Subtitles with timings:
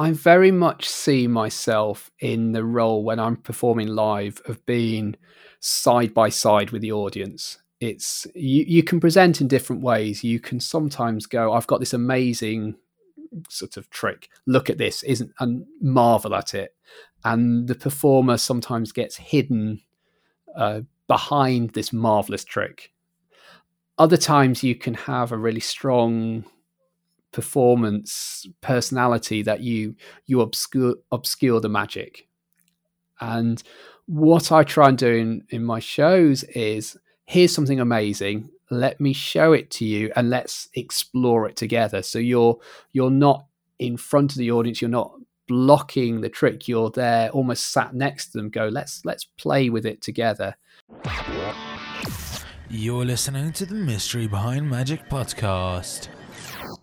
[0.00, 5.14] I very much see myself in the role when I'm performing live of being
[5.58, 7.58] side by side with the audience.
[7.80, 10.24] It's you, you can present in different ways.
[10.24, 12.76] You can sometimes go, I've got this amazing
[13.50, 14.30] sort of trick.
[14.46, 16.74] Look at this, isn't and marvel at it.
[17.22, 19.82] And the performer sometimes gets hidden
[20.56, 22.90] uh, behind this marvelous trick.
[23.98, 26.46] Other times you can have a really strong
[27.32, 29.94] performance personality that you
[30.26, 32.26] you obscure obscure the magic.
[33.20, 33.62] And
[34.06, 38.50] what i try and do in, in my shows is here's something amazing.
[38.70, 42.02] Let me show it to you and let's explore it together.
[42.02, 42.58] So you're
[42.92, 43.46] you're not
[43.78, 45.12] in front of the audience you're not
[45.46, 46.68] blocking the trick.
[46.68, 50.56] You're there almost sat next to them go let's let's play with it together.
[52.68, 56.08] You're listening to the mystery behind magic podcast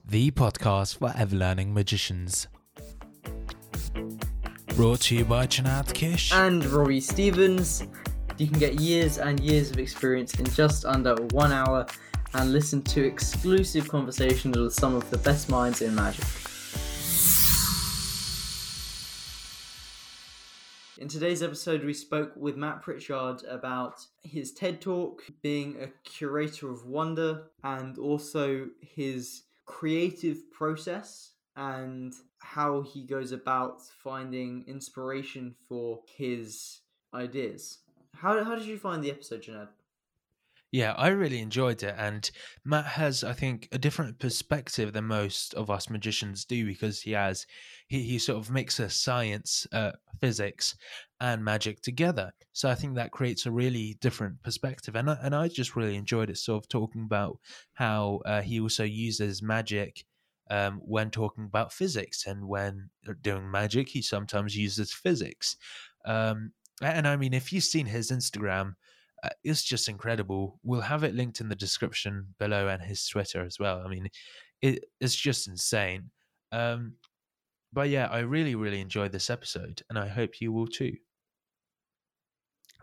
[0.09, 2.47] the podcast for ever learning magicians.
[4.75, 7.83] Brought to you by Csanád Kiss and Robbie Stevens.
[8.37, 11.85] You can get years and years of experience in just under one hour
[12.33, 16.23] and listen to exclusive conversations with some of the best minds in magic.
[20.99, 26.71] In today's episode, we spoke with Matt Pritchard about his TED Talk, being a curator
[26.71, 36.01] of wonder, and also his creative process and how he goes about finding inspiration for
[36.17, 36.79] his
[37.13, 37.79] ideas.
[38.15, 39.67] How, how did you find the episode, Csanád?
[40.71, 41.95] Yeah, I really enjoyed it.
[41.97, 42.29] And
[42.65, 47.11] Matt has, I think, a different perspective than most of us magicians do because he
[47.11, 47.45] has,
[47.87, 50.75] he, he sort of mixes science, uh, physics,
[51.19, 52.31] and magic together.
[52.53, 54.95] So I think that creates a really different perspective.
[54.95, 57.39] And I, and I just really enjoyed it, sort of talking about
[57.73, 60.05] how uh, he also uses magic
[60.49, 62.25] um, when talking about physics.
[62.27, 62.89] And when
[63.21, 65.55] doing magic, he sometimes uses physics.
[66.05, 66.51] Um,
[66.81, 68.75] and I mean, if you've seen his Instagram,
[69.23, 70.59] uh, it's just incredible.
[70.63, 73.81] We'll have it linked in the description below and his Twitter as well.
[73.83, 74.09] I mean,
[74.61, 76.11] it, it's just insane.
[76.51, 76.93] Um,
[77.73, 80.93] but yeah, I really, really enjoyed this episode, and I hope you will too.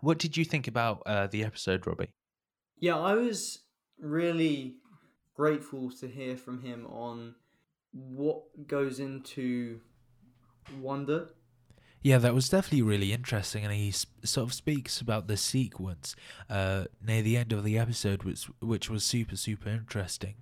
[0.04, 2.10] What did you think about uh, the episode, Robbie?
[2.78, 3.60] Yeah, I was
[3.98, 4.76] really
[5.34, 7.36] grateful to hear from him on
[7.92, 9.80] what goes into
[10.78, 11.30] wonder.
[12.02, 16.14] Yeah, that was definitely really interesting, and he sort of speaks about the sequence
[16.50, 20.34] uh, near the end of the episode, which which was super super interesting.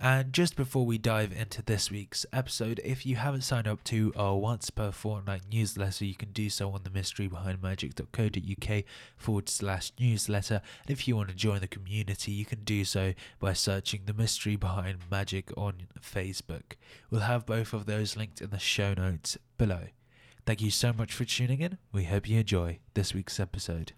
[0.00, 4.12] And just before we dive into this week's episode, if you haven't signed up to
[4.16, 8.84] our once per fortnight newsletter, you can do so on the mysterybehindmagic.co.uk
[9.16, 10.62] forward slash newsletter.
[10.86, 14.14] And if you want to join the community, you can do so by searching the
[14.14, 16.74] mystery behind magic on Facebook.
[17.10, 19.86] We'll have both of those linked in the show notes below.
[20.46, 21.78] Thank you so much for tuning in.
[21.90, 23.94] We hope you enjoy this week's episode.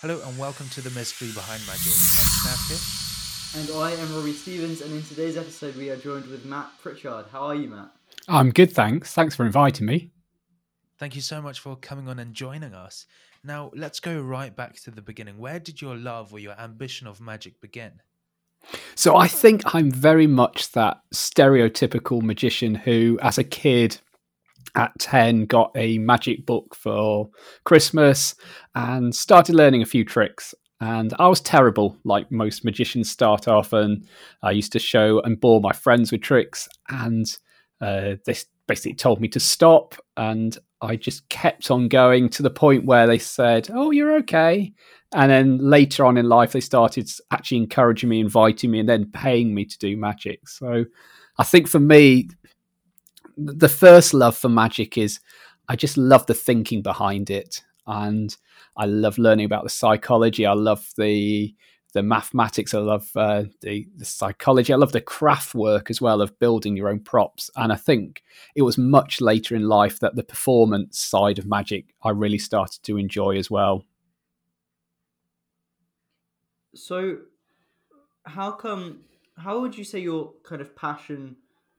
[0.00, 1.90] Hello and welcome to the mystery behind magic.
[1.90, 3.56] I'm Csanád Kiss.
[3.56, 7.24] And I am Robbie Stevens, and in today's episode, we are joined with Matt Pritchard.
[7.32, 7.90] How are you, Matt?
[8.28, 9.12] I'm good, thanks.
[9.12, 10.12] Thanks for inviting me.
[10.98, 13.06] Thank you so much for coming on and joining us.
[13.42, 15.36] Now, let's go right back to the beginning.
[15.36, 18.00] Where did your love or your ambition of magic begin?
[18.94, 23.98] So, I think I'm very much that stereotypical magician who, as a kid,
[24.78, 27.28] at 10 got a magic book for
[27.64, 28.36] christmas
[28.76, 30.54] and started learning a few tricks.
[30.80, 34.06] And i was terrible like most magicians start off and
[34.42, 36.68] i used to show and bore my friends with tricks.
[36.88, 37.26] And
[37.80, 39.96] uh, they basically told me to stop.
[40.16, 44.72] And i just kept on going to the point where they said oh you're okay.
[45.12, 49.10] And then later on in life they started actually encouraging me inviting me and then
[49.10, 50.48] paying me to do magic.
[50.48, 50.84] So
[51.38, 52.28] i think for me
[53.38, 55.20] the first love for magic is
[55.68, 58.36] I just love the thinking behind it, and
[58.76, 60.44] I love learning about the psychology.
[60.44, 61.54] I love the
[61.94, 62.74] the mathematics.
[62.74, 64.72] I love uh, the the psychology.
[64.72, 67.50] I love the craft work as well of building your own props.
[67.56, 68.22] And I think
[68.54, 72.82] it was much later in life that the performance side of magic I really started
[72.84, 73.84] to enjoy as well.
[76.74, 77.18] So,
[78.24, 79.00] how come?
[79.36, 81.36] How would you say your kind of passion?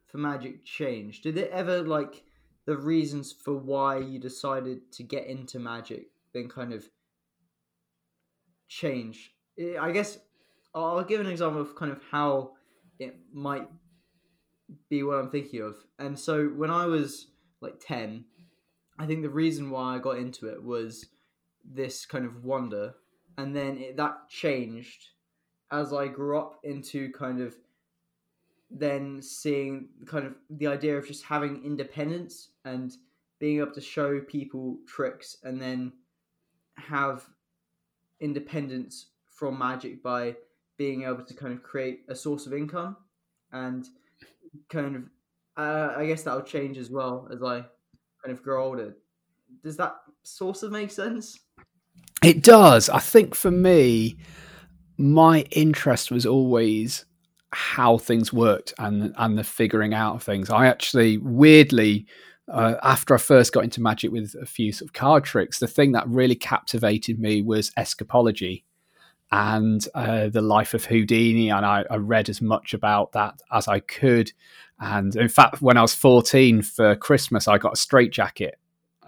[0.09, 1.21] For Magic change?
[1.21, 2.23] Did it ever like
[2.65, 6.89] the reasons for why you decided to get into Magic then kind of
[8.67, 9.31] change?
[9.79, 10.19] I guess
[10.73, 12.51] I'll give an example of kind of how
[12.99, 13.67] it might
[14.89, 15.77] be what I'm thinking of.
[15.97, 17.27] And so when I was
[17.61, 18.25] like 10,
[18.97, 21.05] I think the reason why I got into it was
[21.63, 22.95] this kind of wonder.
[23.37, 25.07] And then it, that changed
[25.71, 27.55] as I grew up into kind of
[28.69, 32.93] then seeing kind of the idea of just having independence and
[33.39, 35.91] being able to show people tricks and then
[36.77, 37.25] have
[38.19, 40.35] independence from magic by
[40.77, 42.95] being able to kind of create a source of income
[43.51, 43.87] and
[44.69, 45.03] kind of
[45.57, 47.65] uh, I guess that'll change as well as I
[48.23, 48.95] kind of grow older.
[49.61, 51.37] Does that sort of make sense?
[52.23, 52.89] It does.
[52.89, 54.17] I think for me,
[54.97, 57.05] my interest was always
[57.51, 60.49] how things worked and and the figuring out of things.
[60.49, 62.05] I actually weirdly
[62.51, 65.67] uh, after I first got into magic with a few sort of card tricks, the
[65.67, 68.63] thing that really captivated me was escapology
[69.31, 71.49] and uh, the life of Houdini.
[71.49, 74.31] And I, I, read as much about that as I could.
[74.79, 78.57] And in fact, when I was 14 for Christmas, I got a straitjacket.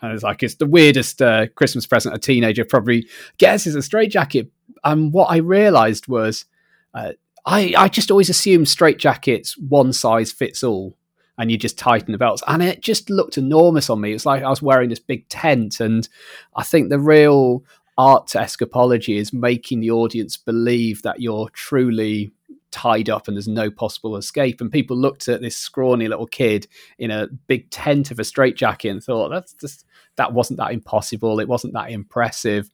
[0.02, 3.08] And it's like, it's the weirdest uh, Christmas present a teenager probably
[3.40, 4.52] gets is a straitjacket.
[4.84, 6.46] And what I realized was,
[6.94, 7.14] uh,
[7.46, 10.98] I, I just always assumed straitjackets one size fits all
[11.38, 12.44] and you just tighten the belts.
[12.48, 14.14] And it just looked enormous on me.
[14.14, 15.80] It's like I was wearing this big tent.
[15.80, 16.08] And
[16.56, 17.64] I think the real
[17.98, 22.32] art to escapology is making the audience believe that you're truly
[22.70, 24.62] tied up and there's no possible escape.
[24.62, 26.68] And people looked at this scrawny little kid
[27.00, 29.86] in a big tent of a straitjacket and thought, that's just,
[30.18, 31.40] that wasn't that impossible.
[31.40, 32.70] It wasn't that impressive.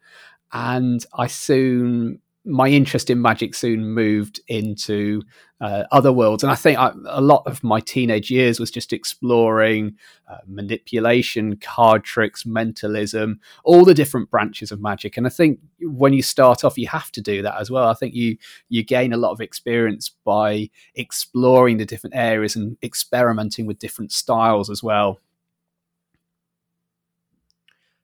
[0.51, 5.21] And I soon my interest in magic soon moved into
[5.59, 6.43] uh, other worlds.
[6.43, 9.95] And I think I, a lot of my teenage years was just exploring
[10.29, 15.17] uh, manipulation, card tricks, mentalism, all the different branches of magic.
[15.17, 17.89] And I think when you start off, you have to do that as well.
[17.89, 18.37] I think you
[18.69, 24.11] you gain a lot of experience by exploring the different areas and experimenting with different
[24.11, 25.19] styles as well.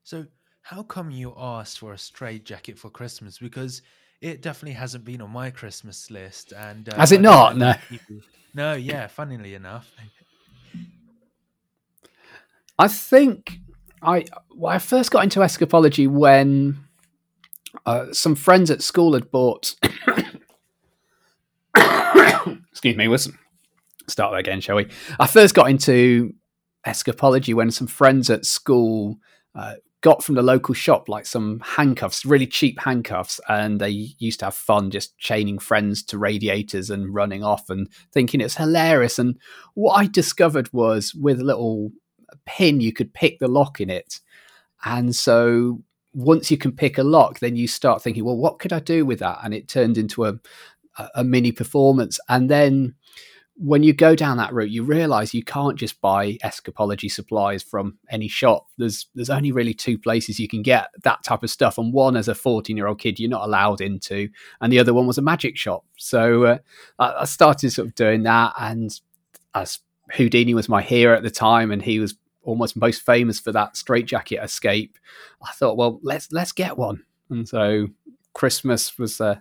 [0.04, 0.26] So,
[0.64, 3.38] how come you asked for a straight jacket for Christmas?
[3.38, 3.82] Because
[4.24, 6.54] it definitely hasn't been on my Christmas list.
[6.54, 7.58] And uh, has it not?
[7.58, 7.74] No.
[8.54, 8.74] No.
[8.74, 9.08] Yeah.
[9.08, 9.92] Funnily enough.
[12.80, 13.60] I think
[14.02, 14.26] I
[14.56, 16.86] well, I first got into escapology when
[17.86, 19.76] uh, some friends at school had bought.
[22.72, 23.08] excuse me.
[23.10, 23.38] Listen.
[24.08, 24.88] Start that again, shall we?
[25.20, 26.34] I first got into
[26.86, 29.18] escapology when some friends at school
[29.56, 33.90] uh, got from the local shop like some handcuffs, really cheap handcuffs, and they
[34.20, 38.58] used to have fun just chaining friends to radiators and running off and thinking it's
[38.58, 39.18] hilarious.
[39.18, 39.40] And
[39.76, 41.92] what I discovered was with a little
[42.46, 44.20] pin, you could pick the lock in it.
[44.84, 45.82] And so
[46.14, 49.06] once you can pick a lock, then you start thinking, well, what could I do
[49.06, 49.40] with that?
[49.42, 50.34] And it turned into a,
[51.16, 52.20] a mini performance.
[52.28, 52.96] And then
[53.56, 57.98] when you go down that route, you realize you can't just buy escapology supplies from
[58.10, 58.68] any shop.
[58.78, 62.16] There's there's only really two places you can get that type of stuff, and one
[62.16, 64.30] as a 14 year old kid you're not allowed into,
[64.62, 65.86] and the other one was a magic shop.
[65.98, 66.58] So uh,
[67.00, 69.00] I, started sort of doing that, and
[69.54, 69.80] as
[70.14, 73.78] Houdini was my hero at the time, and he was almost most famous for that
[73.78, 74.98] straitjacket escape.
[75.44, 77.88] I thought, well, let's let's get one, and so
[78.34, 79.36] Christmas was uh,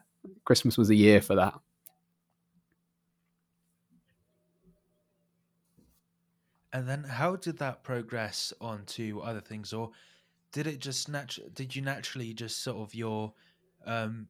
[0.45, 1.55] Christmas was a year for that.
[6.73, 9.91] And then how did that progress on to other things, or
[10.53, 11.49] did it just natural?
[11.55, 13.35] Did you naturally just sort of your,
[13.87, 14.29] um,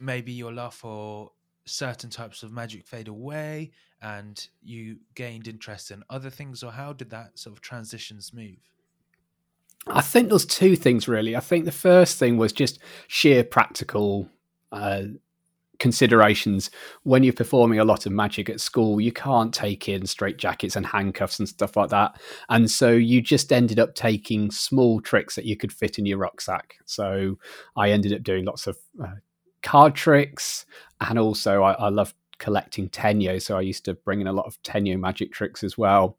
[0.00, 1.30] maybe your love for
[1.64, 3.70] certain types of magic fade away,
[4.02, 8.58] and you gained interest in other things, or how did that sort of transitions move?
[9.86, 11.36] I think there's two things really.
[11.36, 14.28] I think the first thing was just sheer practical
[14.72, 15.02] uh,
[15.78, 16.70] considerations.
[17.02, 20.76] When you're performing a lot of magic at school you can't take in straight jackets
[20.76, 22.20] and handcuffs and stuff like that.
[22.48, 26.18] And so you just ended up taking small tricks that you could fit in your
[26.18, 26.76] rucksack.
[26.84, 27.38] So
[27.76, 29.14] i ended up doing lots of uh,
[29.62, 30.66] card tricks
[31.00, 34.46] and also i, I love collecting tenyo so i used to bring in a lot
[34.46, 36.16] of tenyo magic tricks as well.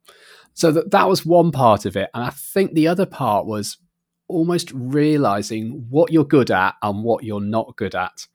[0.54, 2.10] So that, that was one part of it.
[2.14, 3.78] And i think the other part was
[4.28, 8.28] almost realizing what you're good at and what you're not good at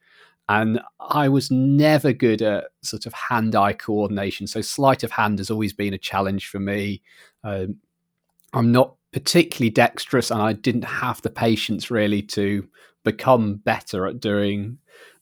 [0.49, 4.47] and I was never good at sort of hand eye coordination.
[4.47, 7.03] So, sleight of hand has always been a challenge for me.
[7.43, 7.77] Um,
[8.53, 12.69] I'm not particularly dexterous, and I didn't have the patience really to
[13.05, 14.79] become better at doing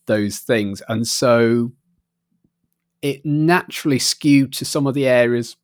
[0.06, 0.82] those things.
[0.88, 1.72] And so,
[3.00, 5.56] it naturally skewed to some of the areas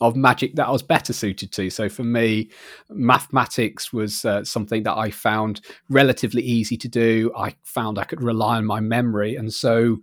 [0.00, 1.70] of magic that I was better suited to.
[1.70, 2.50] So for me,
[2.88, 7.32] mathematics was uh, something that I found relatively easy to do.
[7.36, 9.36] I found I could rely on my memory.
[9.36, 9.98] And so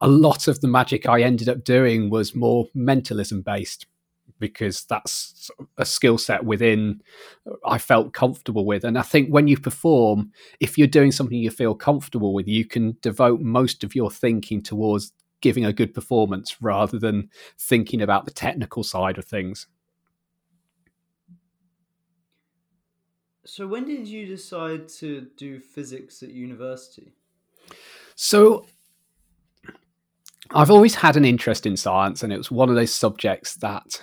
[0.00, 3.86] a lot of the magic I ended up doing was more mentalism based
[4.38, 7.02] because that's a skill set within
[7.64, 8.84] I felt comfortable with.
[8.84, 12.64] And I think when you perform, if you're doing something you feel comfortable with, you
[12.64, 18.24] can devote most of your thinking towards giving a good performance rather than thinking about
[18.24, 19.66] the technical side of things.
[23.44, 27.14] So, when did you decide to do physics at university?
[28.14, 28.66] So,
[30.52, 34.00] I've always had an interest in science, and it was one of those subjects that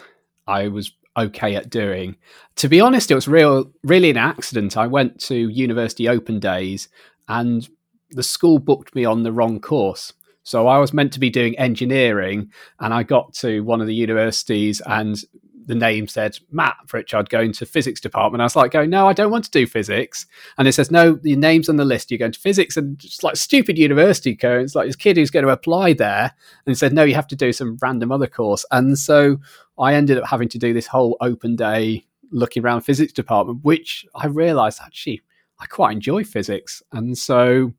[0.48, 2.15] I was okay at doing.
[2.58, 4.77] To be honest, it was real, really an accident.
[4.77, 6.89] I went to university open days,
[7.27, 7.67] and
[8.12, 10.13] the school booked me on the wrong course.
[10.47, 12.49] So I was meant to be doing engineering,
[12.79, 15.21] and I got to one of the universities, and
[15.65, 18.41] the name said Matt Pritchard going to physics department.
[18.41, 20.25] I was like, going, no, I don't want to do physics.
[20.57, 22.09] And it says, no, your name's on the list.
[22.09, 24.63] You're going to physics and just like stupid university code.
[24.63, 26.31] It's like this kid who's going to apply there.
[26.65, 28.65] And said, no, you have to do some random other course.
[28.71, 29.39] And so
[29.77, 34.05] I ended up having to do this whole open day looking around physics department, which
[34.15, 35.21] I realized actually
[35.59, 36.81] I quite enjoy physics.
[36.93, 37.73] And so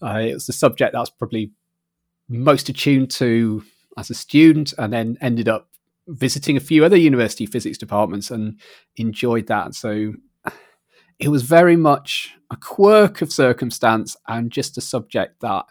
[0.00, 1.50] uh, it was the subject that's probably
[2.28, 3.64] most attuned to
[3.96, 5.68] as a student and then ended up
[6.08, 8.60] visiting a few other university physics departments and
[8.96, 9.74] enjoyed that.
[9.74, 10.14] So
[11.18, 15.64] it was very much a quirk of circumstance and just a subject that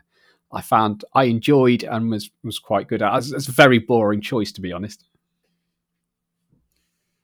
[0.51, 3.17] I found I enjoyed and was was quite good at.
[3.17, 5.03] It's a very boring choice, to be honest.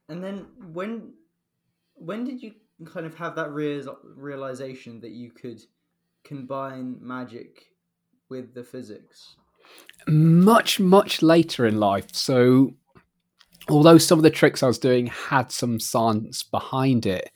[0.09, 1.13] And then when
[1.95, 2.53] when did you
[2.85, 5.61] kind of have that real, realization that you could
[6.23, 7.70] combine magic
[8.31, 9.35] with the physics?
[10.07, 12.07] Much much later in life.
[12.13, 12.73] So
[13.69, 17.29] although some of the tricks I was doing had some science behind it,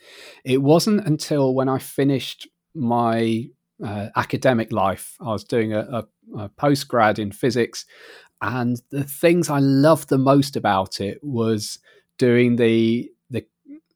[0.43, 3.45] it wasn't until when I finished my
[3.85, 7.85] uh, academic life, I was doing a, a, a postgrad in physics,
[8.41, 11.77] and the things I loved the most about it was
[12.17, 13.45] doing the the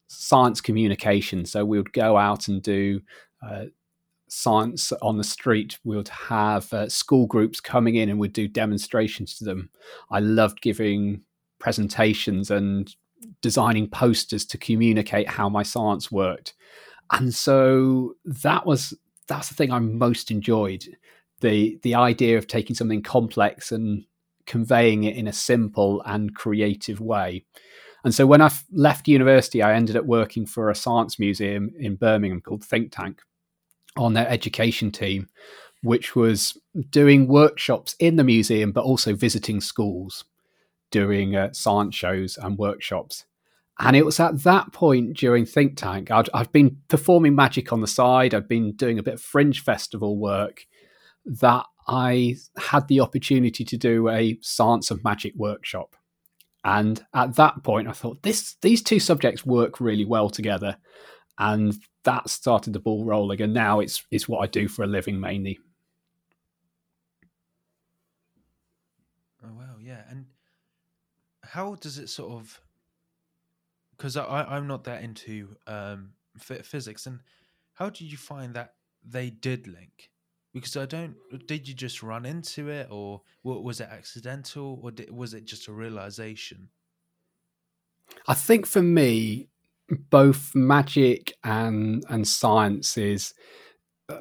[0.07, 1.45] science communication.
[1.45, 3.01] So we would go out and do.
[3.41, 3.65] Uh,
[4.29, 5.77] science on the street.
[5.83, 9.69] We would have uh, school groups coming in and we'd do demonstrations to them.
[10.11, 11.21] I loved giving
[11.59, 12.93] presentations and
[13.41, 16.53] designing posters to communicate how my science worked.
[17.11, 18.93] And so that was
[19.27, 20.85] that's the thing I most enjoyed.
[21.41, 24.05] The the idea of taking something complex and
[24.45, 27.45] conveying it in a simple and creative way.
[28.03, 31.95] And so when I left university, I ended up working for a science museum in
[31.95, 33.21] Birmingham called Think Tank
[33.99, 35.27] on their education team,
[35.83, 36.57] which was
[36.89, 40.25] doing workshops in the museum, but also visiting schools
[40.91, 43.25] doing uh, science shows and workshops.
[43.79, 47.81] And it was at that point during Think Tank, I'd, I'd been performing magic on
[47.81, 50.65] the side, I'd been doing a bit of fringe festival work,
[51.25, 55.95] that I had the opportunity to do a science of magic workshop.
[56.65, 60.75] And at that point, I thought this these two subjects work really well together,
[61.37, 63.41] and that started the ball rolling.
[63.41, 65.59] And now it's it's what I do for a living mainly.
[69.43, 70.25] Oh wow, yeah, and
[71.43, 72.61] how does it sort of
[73.99, 77.19] because I, I'm not that into um, physics, and
[77.73, 80.11] how did you find that they did link?
[80.53, 81.15] Because I don't.
[81.47, 85.67] Did you just run into it, or was it accidental, or did, was it just
[85.67, 86.69] a realization?
[88.27, 89.49] I think for me,
[90.09, 93.33] both magic and and science is
[94.09, 94.19] uh,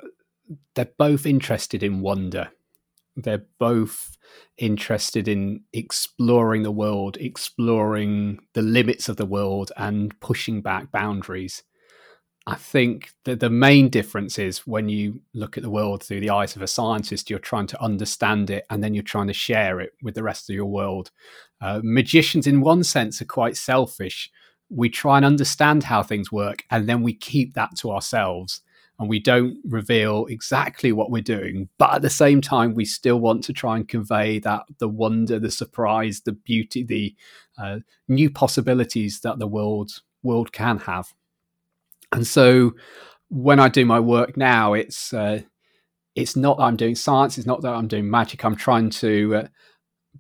[0.75, 2.51] they're both interested in wonder.
[3.17, 4.17] They're both
[4.59, 11.63] interested in exploring the world, exploring the limits of the world, and pushing back boundaries.
[12.47, 16.31] I think that the main difference is when you look at the world through the
[16.31, 19.81] eyes of a scientist, you're trying to understand it and then you're trying to share
[19.81, 21.11] it with the rest of your world.
[21.61, 24.31] Uh, magicians, in one sense, are quite selfish.
[24.71, 28.61] We try and understand how things work and then we keep that to ourselves
[28.99, 31.69] and we don't reveal exactly what we're doing.
[31.79, 35.39] But at the same time we still want to try and convey that the wonder
[35.39, 37.15] the surprise the beauty the
[37.57, 39.91] uh, new possibilities that the world
[40.23, 41.15] world can have.
[42.13, 42.73] And so
[43.31, 45.41] when i do my work now it's uh,
[46.15, 48.45] it's not that i'm doing science it's not that i'm doing magic.
[48.45, 49.49] I'm trying to uh,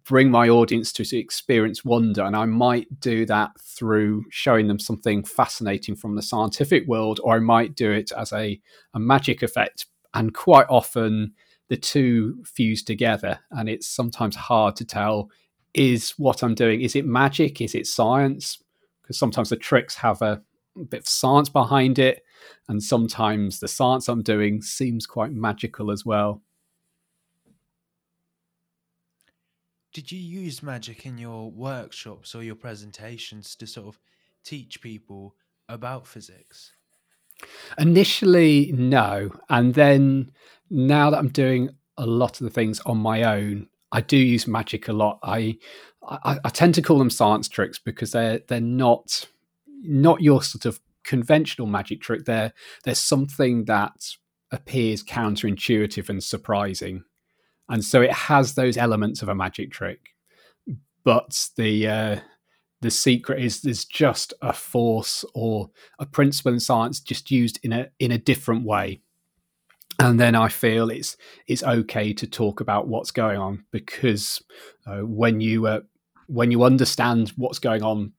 [0.08, 2.24] bring my audience to experience wonder.
[2.24, 7.36] And I might do that through showing them something fascinating from the scientific world, or
[7.36, 8.58] I might do it as a,
[8.94, 9.84] a magic effect.
[10.14, 11.34] And quite often
[11.68, 13.40] the two fuse together.
[13.50, 15.28] And it's sometimes hard to tell
[15.74, 17.60] is what I'm doing, is it magic?
[17.60, 18.62] Is it science?
[19.02, 20.42] Because sometimes the tricks have a,
[20.90, 22.22] bit of science behind it.
[22.68, 26.40] And sometimes the science I'm doing seems quite magical as well.
[29.92, 33.98] Did you use magic in your workshops or your presentations to sort of
[34.44, 35.34] teach people
[35.68, 36.72] about physics?
[37.78, 39.30] Initially, no.
[39.48, 40.32] And then
[40.70, 44.46] now that I'm doing a lot of the things on my own, I do use
[44.46, 45.18] magic a lot.
[45.22, 45.58] I,
[46.02, 49.26] I, I tend to call them science tricks because they're they're not
[49.66, 52.24] not your sort of conventional magic trick.
[52.24, 52.52] They're
[52.84, 54.14] they're something that
[54.50, 57.04] appears counterintuitive and surprising,
[57.68, 60.10] and so it has those elements of a magic trick.
[61.04, 62.20] But the uh,
[62.80, 67.72] the secret is there's just a force or a principle in science just used in
[67.72, 69.00] a in a different way
[70.00, 74.42] and then I feel it's it's okay to talk about what's going on because
[74.86, 75.80] uh, when you uh,
[76.26, 78.12] when you understand what's going on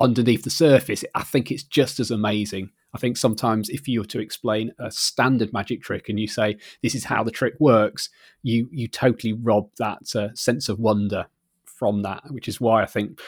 [0.00, 2.70] underneath the surface, I think it's just as amazing.
[2.94, 6.56] I think sometimes if you were to explain a standard magic trick and you say
[6.82, 8.08] this is how the trick works,
[8.42, 11.26] you you totally rob that uh, sense of wonder
[11.64, 13.20] from that, which is why I think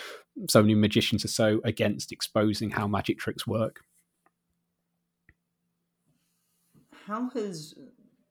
[0.49, 3.83] so many magicians are so against exposing how magic tricks work.
[7.09, 7.75] how has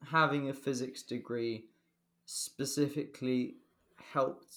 [0.05, 1.65] having a physics degree
[2.25, 3.55] specifically
[4.13, 4.55] helped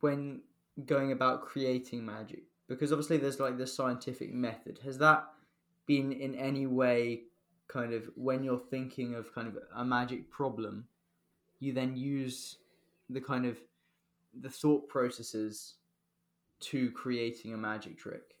[0.00, 0.40] when
[0.84, 2.42] going about creating magic?
[2.68, 4.80] Because obviously there's like the scientific method.
[4.84, 5.24] Has that
[5.86, 7.22] been in any way
[7.68, 10.86] kind of when you're thinking of kind of a magic problem,
[11.60, 12.58] you then use
[13.10, 13.58] the kind of
[14.40, 15.74] the thought processes
[16.60, 18.34] to creating a magic trick?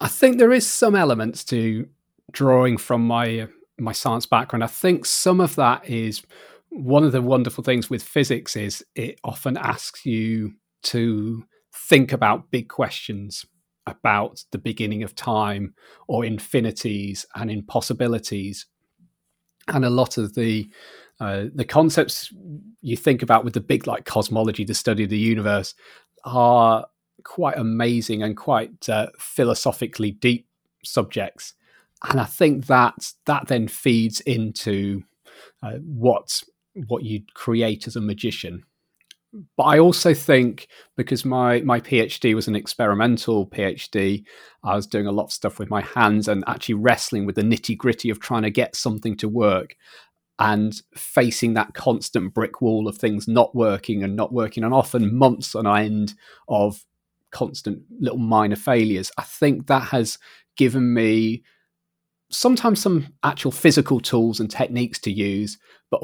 [0.00, 1.88] I think there is some elements to
[2.30, 3.48] drawing from my
[3.78, 4.64] my science background.
[4.64, 6.22] I think some of that is
[6.70, 11.44] one of the wonderful things with physics is it often asks you to
[11.78, 13.44] think about big questions
[13.86, 15.74] about the beginning of time
[16.06, 18.66] or infinities and impossibilities
[19.68, 20.70] and a lot of the
[21.20, 22.32] uh, the concepts
[22.80, 25.74] you think about with the big like cosmology the study of the universe
[26.24, 26.86] are
[27.24, 30.46] quite amazing and quite uh, philosophically deep
[30.84, 31.54] subjects,
[32.08, 35.02] and I think that that then feeds into
[35.62, 36.42] uh, what
[36.86, 38.64] what you create as a magician.
[39.56, 44.24] But I also think because my my PhD was an experimental PhD,
[44.64, 47.42] I was doing a lot of stuff with my hands and actually wrestling with the
[47.42, 49.76] nitty gritty of trying to get something to work
[50.38, 55.16] and facing that constant brick wall of things not working and not working and often
[55.16, 56.14] months on end
[56.48, 56.84] of
[57.30, 59.10] constant little minor failures.
[59.18, 60.18] I think that has
[60.56, 61.42] given me
[62.30, 65.58] sometimes some actual physical tools and techniques to use,
[65.90, 66.00] but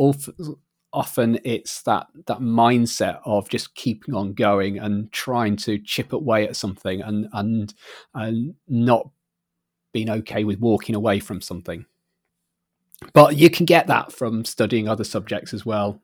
[0.94, 6.46] often it's that that mindset of just keeping on going and trying to chip away
[6.46, 7.74] at something and and
[8.14, 9.10] and not
[9.92, 11.84] being okay with walking away from something.
[13.12, 16.00] But you can get that from studying other subjects as well.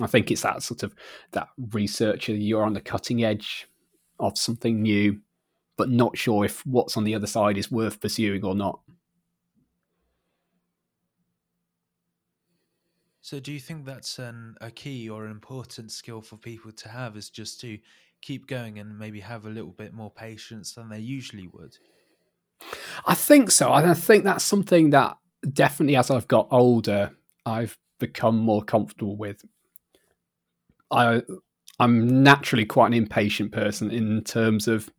[0.00, 0.94] I think it's that sort of
[1.32, 3.66] that researcher you're on the cutting edge
[4.20, 5.20] of something new,
[5.76, 8.80] but not sure if what's on the other side is worth pursuing or not.
[13.22, 16.88] So, do you think that's an, a key or an important skill for people to
[16.88, 17.16] have?
[17.16, 17.78] Is just to
[18.22, 21.76] keep going and maybe have a little bit more patience than they usually would?
[23.06, 23.72] I think so.
[23.72, 25.16] I think that's something that
[25.52, 27.12] definitely, as I've got older,
[27.44, 29.44] I've become more comfortable with.
[30.90, 31.22] I
[31.78, 34.90] I'm naturally quite an impatient person in terms of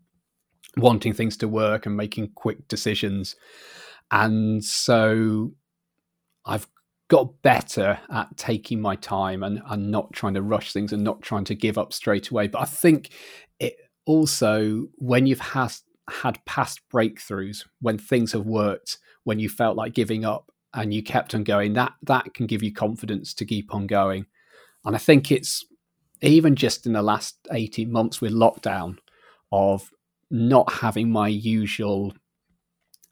[0.77, 3.35] wanting things to work and making quick decisions.
[4.09, 5.51] And so
[6.45, 6.67] I've
[7.11, 11.21] got better at taking my time and, and not trying to rush things and not
[11.21, 12.47] trying to give up straight away.
[12.47, 13.09] But I think
[13.59, 19.75] it also, when you've has, had past breakthroughs, when things have worked, when you felt
[19.75, 23.45] like giving up and you kept on going, that that can give you confidence to
[23.45, 24.25] keep on going.
[24.85, 25.65] And I think it's
[26.21, 28.99] even just in the last 18 months with lockdown
[29.51, 29.91] of
[30.29, 32.13] not having my usual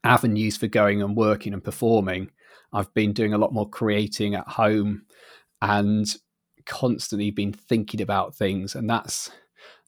[0.06, 2.32] avenues for going and working and performing
[2.74, 5.04] i've been doing a lot more creating at home
[5.62, 6.16] and
[6.66, 9.32] constantly been thinking about things and that's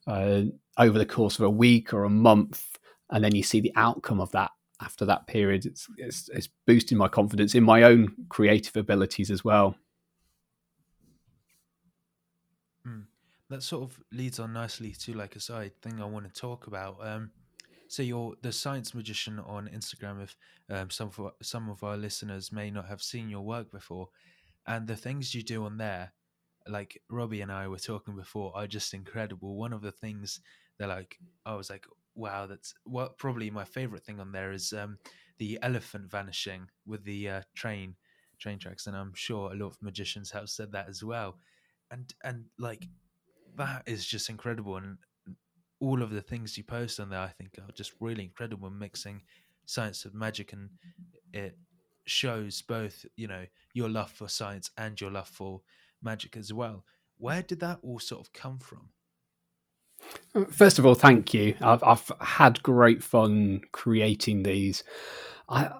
[0.07, 0.41] uh,
[0.77, 2.65] over the course of a week or a month
[3.11, 6.97] and then you see the outcome of that after that period it's, it's, it's boosting
[6.97, 9.75] my confidence in my own creative abilities as well
[13.51, 16.67] that sort of leads on nicely to like a side thing I want to talk
[16.67, 16.97] about.
[17.01, 17.31] Um,
[17.91, 20.23] so you're the science magician on Instagram.
[20.23, 20.37] If
[20.69, 24.07] um, some of some of our listeners may not have seen your work before,
[24.65, 26.13] and the things you do on there,
[26.69, 29.57] like Robbie and I were talking before, are just incredible.
[29.57, 30.39] One of the things
[30.79, 34.71] that like I was like, wow, that's what probably my favorite thing on there is
[34.71, 34.97] um,
[35.37, 37.95] the elephant vanishing with the uh, train
[38.39, 41.39] train tracks, and I'm sure a lot of magicians have said that as well.
[41.91, 42.87] And and like
[43.57, 44.77] that is just incredible.
[44.77, 44.97] And
[45.81, 48.69] all of the things you post on there, I think, are just really incredible.
[48.69, 49.23] Mixing
[49.65, 50.69] science with magic, and
[51.33, 51.57] it
[52.05, 55.61] shows both, you know, your love for science and your love for
[56.01, 56.85] magic as well.
[57.17, 58.89] Where did that all sort of come from?
[60.33, 61.55] Um, first of all, thank you.
[61.61, 64.83] I've, I've had great fun creating these.
[65.47, 65.71] I,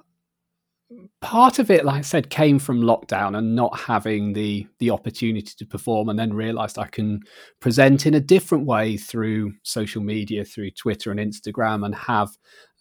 [1.22, 5.54] part of it, like I said, came from lockdown and not having the the opportunity
[5.58, 7.22] to perform, and then realised I can
[7.60, 12.30] present in a different way through social media, through Twitter and Instagram, and have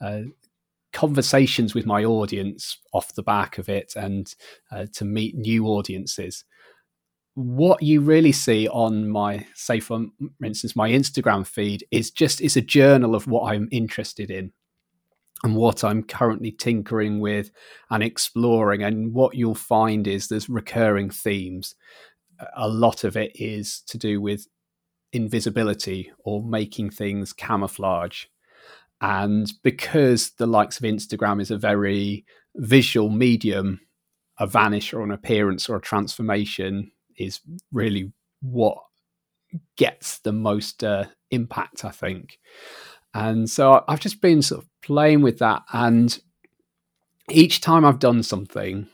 [0.01, 0.23] uh,
[0.93, 4.35] conversations with my audience off the back of it, and
[4.73, 6.45] uh, to meet new audiences.
[7.35, 10.05] What you really see on my say for
[10.45, 14.53] instance my instagram feed is just it's a journal of what i'm interested in
[15.45, 17.51] and what i'm currently tinkering with
[17.91, 21.75] and exploring and what you'll find is there's recurring themes
[22.57, 24.47] a lot of it is to do with
[25.13, 28.25] invisibility or making things camouflage
[29.01, 32.25] and because the likes of instagram is a very
[32.57, 33.81] visual medium
[34.39, 37.41] a vanish or an appearance or a transformation is
[37.73, 38.79] really what
[39.77, 42.39] gets the most uh, impact, I think.
[43.15, 45.63] And so I've just been sort of playing with that.
[45.73, 46.19] And
[47.31, 48.87] each time I've done something,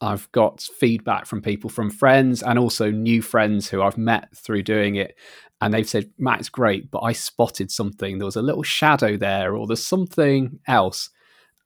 [0.00, 4.62] I've got feedback from people, from friends, and also new friends who I've met through
[4.62, 5.16] doing it.
[5.60, 8.18] And they've said, Matt, it's great, but I spotted something.
[8.18, 11.10] There was a little shadow there, or there's something else.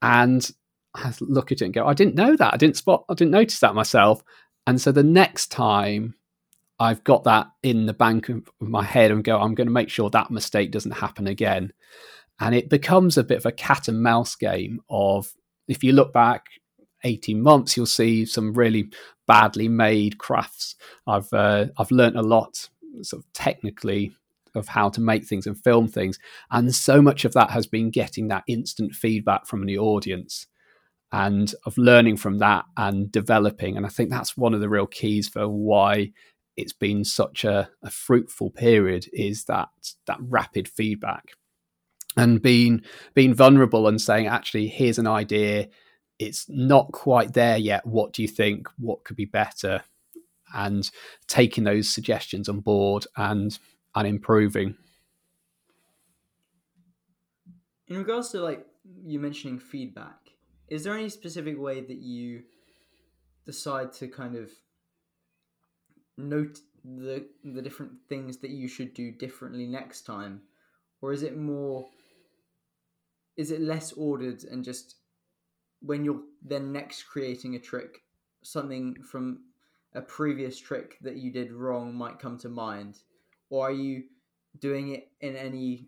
[0.01, 0.49] And
[0.95, 2.53] I look at it and go, I didn't know that.
[2.53, 4.23] I didn't spot, I didn't notice that myself.
[4.67, 6.15] And so the next time
[6.79, 9.89] I've got that in the bank of my head and go, I'm going to make
[9.89, 11.73] sure that mistake doesn't happen again.
[12.39, 15.33] And it becomes a bit of a cat and mouse game of
[15.67, 16.45] if you look back
[17.03, 18.89] 18 months, you'll see some really
[19.27, 20.75] badly made crafts.
[21.05, 22.69] I've uh, I've learned a lot
[23.01, 24.13] sort of technically
[24.55, 26.17] of how to make things and film things,
[26.49, 30.47] and so much of that has been getting that instant feedback from the audience
[31.11, 33.77] and of learning from that and developing.
[33.77, 36.11] And I think that's one of the real keys for why
[36.59, 39.69] it's been such a, a fruitful period is that
[40.05, 41.31] that rapid feedback
[42.17, 42.81] and being
[43.13, 45.67] being vulnerable and saying actually here's an idea.
[46.17, 47.85] It's not quite there yet.
[47.85, 48.67] What do you think?
[48.77, 49.83] What could be better?
[50.53, 50.89] And
[51.27, 53.57] taking those suggestions on board and
[53.95, 54.75] and improving.
[57.87, 58.65] In regards to like
[59.05, 60.19] you mentioning feedback
[60.69, 62.43] is there any specific way that you
[63.45, 64.51] decide to kind of
[66.19, 70.41] note the the different things that you should do differently next time
[71.01, 71.85] or is it more
[73.37, 74.95] is it less ordered and just
[75.81, 78.01] when you're then next creating a trick
[78.43, 79.39] something from
[79.93, 82.99] a previous trick that you did wrong might come to mind
[83.49, 84.03] or are you
[84.59, 85.87] doing it in any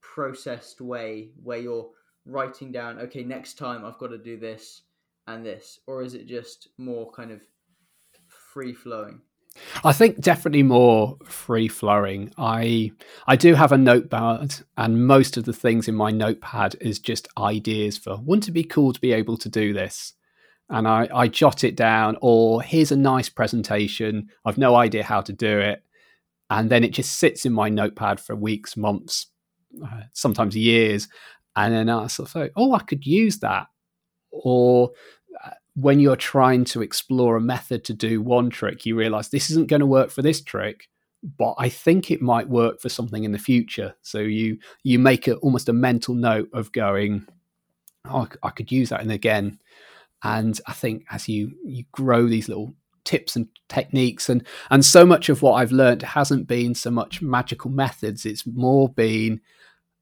[0.00, 1.90] processed way where you're
[2.26, 4.82] writing down, okay, next time I've got to do this
[5.26, 7.40] and this, or is it just more kind of
[8.52, 9.20] free flowing?
[9.84, 12.32] I think definitely more free flowing.
[12.38, 12.92] I
[13.26, 17.28] I do have a notepad, and most of the things in my notepad is just
[17.36, 20.14] ideas for wouldn't it be cool to be able to do this,
[20.68, 22.16] and I I jot it down.
[22.20, 24.28] Or here's a nice presentation.
[24.44, 25.82] I've no idea how to do it,
[26.50, 29.26] and then it just sits in my notepad for weeks, months,
[29.84, 31.08] uh, sometimes years,
[31.56, 33.66] and then I sort of thought, oh, I could use that.
[34.30, 34.92] Or
[35.74, 39.68] when you're trying to explore a method to do one trick, you realize this isn't
[39.68, 40.88] going to work for this trick,
[41.36, 43.94] but I think it might work for something in the future.
[44.02, 47.26] So you you make it almost a mental note of going,
[48.06, 49.58] oh, I could use that, and again.
[50.24, 52.74] And I think as you you grow these little
[53.04, 57.22] tips and techniques and and so much of what I've learned hasn't been so much
[57.22, 59.40] magical methods it's more been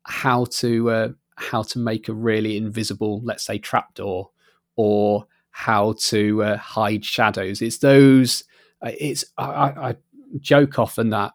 [0.06, 4.30] how to uh, how to make a really invisible, let's say, trapdoor,
[4.76, 7.62] or how to uh, hide shadows.
[7.62, 8.44] It's those.
[8.82, 9.96] Uh, it's I, I,
[10.40, 11.32] joke often that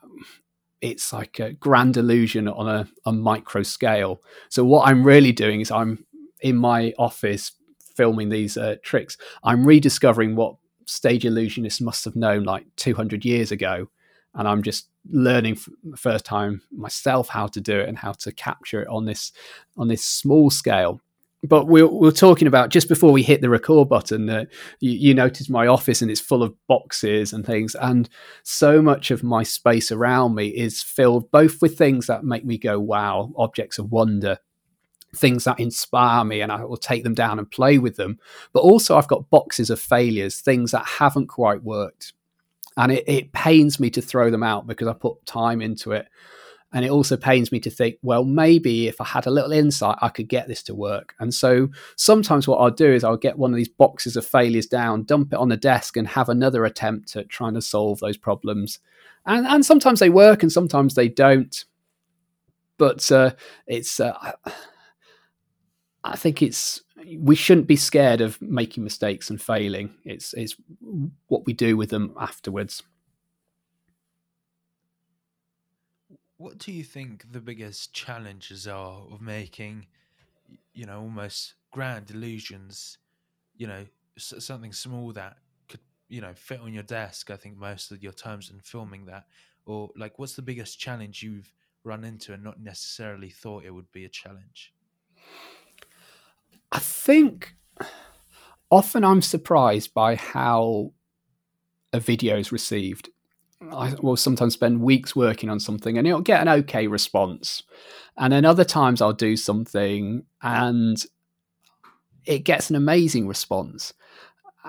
[0.82, 4.22] it's like a grand illusion on a, a micro scale.
[4.50, 6.06] So what I'm really doing is I'm
[6.42, 7.54] in my office
[7.96, 9.18] filming these uh, tricks.
[9.44, 13.88] I'm rediscovering what stage illusionists must have known like 200 years ago
[14.34, 18.14] and I'm just learning for the first time myself how to do it and how
[18.14, 19.32] to capture it on this
[19.78, 21.02] on this small scale.
[21.44, 24.50] But we we're, talking about just before we hit the record button that
[24.80, 28.08] you, you notice my office and it's full of boxes and things, and
[28.44, 32.60] so much of my space around me is filled both with things that make me
[32.60, 34.38] go wow, objects of wonder,
[35.16, 38.20] things that inspire me and I will take them down and play with them.
[38.54, 42.14] But also, I've got boxes of failures, things that haven't quite worked,
[42.78, 46.08] and it, it pains me to throw them out because I put time into it.
[46.74, 49.98] And it also pains me to think, well, maybe if I had a little insight,
[50.02, 51.14] I could get this to work.
[51.20, 54.68] And so sometimes what I'll do is I'll get one of these boxes of failures
[54.68, 58.16] down, dump it on the desk, and have another attempt at trying to solve those
[58.16, 58.80] problems.
[59.26, 61.66] And, and sometimes they work and sometimes they don't.
[62.78, 63.34] But uh,
[63.68, 64.34] it's, uh,
[66.04, 66.82] I think it's,
[67.18, 69.94] we shouldn't be scared of making mistakes and failing.
[70.06, 70.56] It's, it's
[71.28, 72.82] what we do with them afterwards.
[76.42, 79.86] What do you think the biggest challenges are of making
[80.74, 82.98] you know almost grand illusions
[83.56, 83.86] you know
[84.18, 85.38] something small that
[85.70, 89.06] could you know fit on your desk i think most of your times in filming
[89.06, 89.26] that?
[89.68, 93.92] Or like what's the biggest challenge you've run into and not necessarily thought it would
[93.92, 94.74] be a challenge?
[96.72, 97.56] I think
[98.72, 100.94] often i'm surprised by how
[101.94, 103.10] a video is received
[103.72, 107.64] I will sometimes spend weeks working on something and it'll get an okay response.
[108.18, 111.04] And then other times I'll do something and
[112.26, 113.94] it gets an amazing response.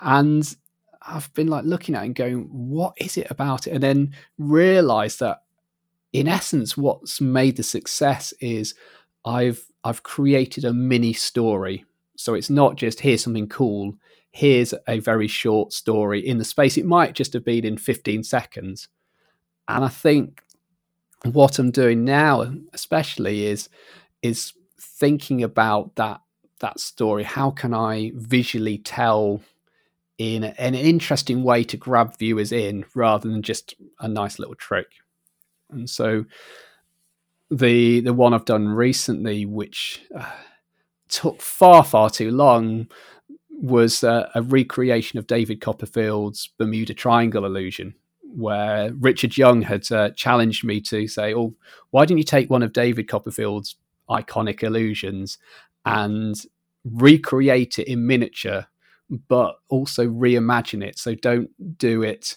[0.00, 0.54] And
[1.02, 3.72] I've been like looking at and going, what is it about it?
[3.72, 5.42] And then realize that
[6.12, 8.74] in essence, what's made the success is
[9.24, 11.84] I've I've created a mini story.
[12.16, 13.94] So it's not just here's something cool
[14.32, 16.76] here's a very short story in the space.
[16.76, 18.88] It might just have been in 15 seconds.
[19.68, 20.42] And I think
[21.24, 23.68] what I'm doing now, especially, is
[24.22, 26.20] is thinking about that
[26.60, 27.22] that story.
[27.22, 29.42] How can I visually tell
[30.18, 34.54] in, in an interesting way to grab viewers in rather than just a nice little
[34.54, 34.86] trick?
[35.70, 36.24] And so
[37.50, 40.30] the the one I've done recently, which uh,
[41.08, 42.88] took far far too long,
[43.62, 47.94] was a recreation of David Copperfield's Bermuda Triangle illusion,
[48.34, 51.54] where Richard Young had uh, challenged me to say, "Oh,
[51.90, 53.76] why didn't you take one of David Copperfield's
[54.10, 55.38] iconic illusions
[55.86, 56.34] and
[56.84, 58.66] recreate it in miniature,
[59.28, 60.98] but also reimagine it?
[60.98, 62.36] So don't do it."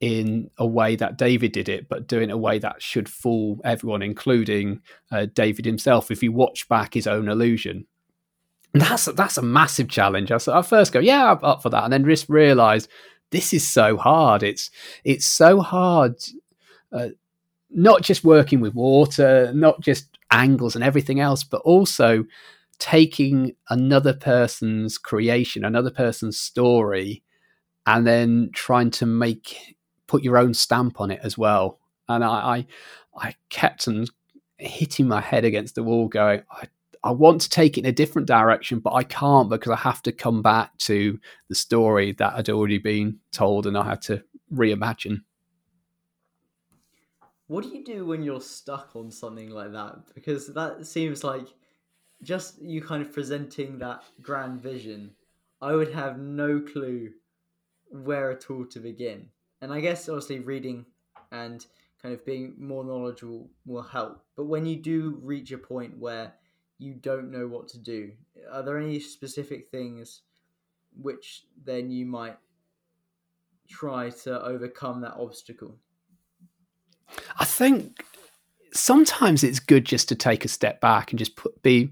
[0.00, 3.08] in a way that David did it, but do it in a way that should
[3.08, 4.80] fool everyone, including
[5.12, 7.86] uh, David himself, if you watch back his own illusion
[8.74, 10.30] that's that's a massive challenge.
[10.30, 12.88] I, I first go, yeah, I'm up for that, and then just realize
[13.30, 14.42] this is so hard.
[14.42, 14.70] It's
[15.04, 16.16] it's so hard.
[16.92, 17.08] Uh,
[17.70, 22.24] not just working with water, not just angles and everything else, but also
[22.78, 27.22] taking another person's creation, another person's story,
[27.86, 31.78] and then trying to make put your own stamp on it as well.
[32.08, 32.66] And I, I,
[33.16, 34.06] I kept on
[34.58, 36.66] hitting my head against the wall, going, I
[37.04, 40.02] I want to take it in a different direction, but I can't because I have
[40.02, 44.22] to come back to the story that had already been told and I had to
[44.54, 45.22] reimagine.
[47.48, 50.14] What do you do when you're stuck on something like that?
[50.14, 51.48] Because that seems like
[52.22, 55.10] just you kind of presenting that grand vision.
[55.60, 57.10] I would have no clue
[57.90, 59.26] where at all to begin.
[59.60, 60.86] And I guess obviously reading
[61.30, 61.66] and
[62.00, 64.24] kind of being more knowledgeable will help.
[64.36, 66.32] But when you do reach a point where
[66.82, 68.10] you don't know what to do.
[68.50, 70.22] Are there any specific things
[71.00, 72.36] which then you might
[73.68, 75.76] try to overcome that obstacle?
[77.38, 78.04] I think
[78.72, 81.90] sometimes it's good just to take a step back and just put, be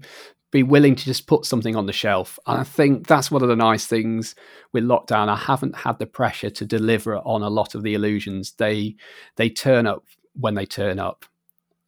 [0.51, 2.37] be willing to just put something on the shelf.
[2.45, 4.35] And I think that's one of the nice things
[4.73, 5.29] with lockdown.
[5.29, 8.51] I haven't had the pressure to deliver on a lot of the illusions.
[8.51, 8.97] They
[9.37, 11.23] they turn up when they turn up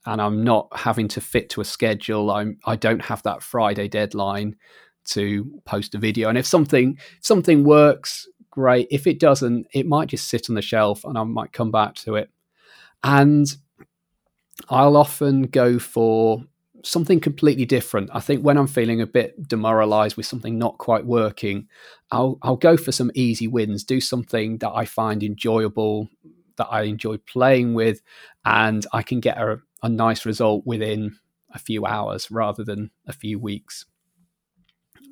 [0.06, 2.32] and I'm not having to fit to a schedule.
[2.32, 4.56] I'm I don't have that Friday deadline
[5.06, 6.30] to post a video.
[6.30, 8.88] And if something if something works, great.
[8.92, 11.96] If it doesn't, it might just sit on the shelf and I might come back
[11.96, 12.30] to it.
[13.04, 13.48] And
[14.70, 16.44] I'll often go for
[16.84, 18.10] something completely different.
[18.14, 21.68] I think when I'm feeling a bit demoralized with something not quite working,
[22.12, 26.10] I'll I'll go for some easy wins, do something that I find enjoyable,
[26.58, 28.02] that I enjoy playing with,
[28.46, 31.18] and I can get a, a nice result within
[31.54, 33.86] a few hours rather than a few weeks.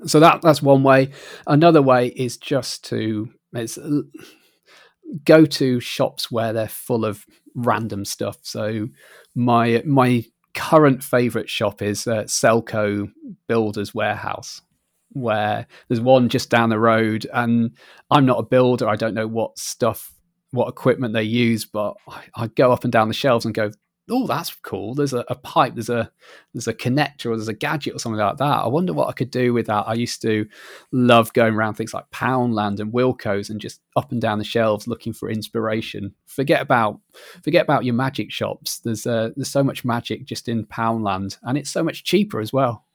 [0.05, 1.11] So that that's one way.
[1.45, 3.77] Another way is just to it's
[5.25, 8.37] go to shops where they're full of random stuff.
[8.41, 8.87] So
[9.35, 13.11] my my current favorite shop is uh, Selco
[13.47, 14.61] Builders Warehouse,
[15.09, 17.71] where there's one just down the road, and
[18.09, 18.87] I'm not a builder.
[18.87, 20.13] I don't know what stuff,
[20.51, 23.71] what equipment they use, but I, I go up and down the shelves and go,
[24.09, 24.93] oh, that's cool.
[24.93, 26.11] There's a, a, pipe, there's a
[26.53, 28.63] there's a connector, or there's a gadget or something like that.
[28.63, 29.87] I wonder what I could do with that.
[29.87, 30.47] I used to
[30.91, 34.87] love going around things like Poundland and Wilko's and just up and down the shelves
[34.87, 36.13] looking for inspiration.
[36.25, 36.99] Forget about
[37.43, 38.79] forget about your magic shops.
[38.79, 42.51] There's uh, there's so much magic just in Poundland, and it's so much cheaper as
[42.51, 42.85] well.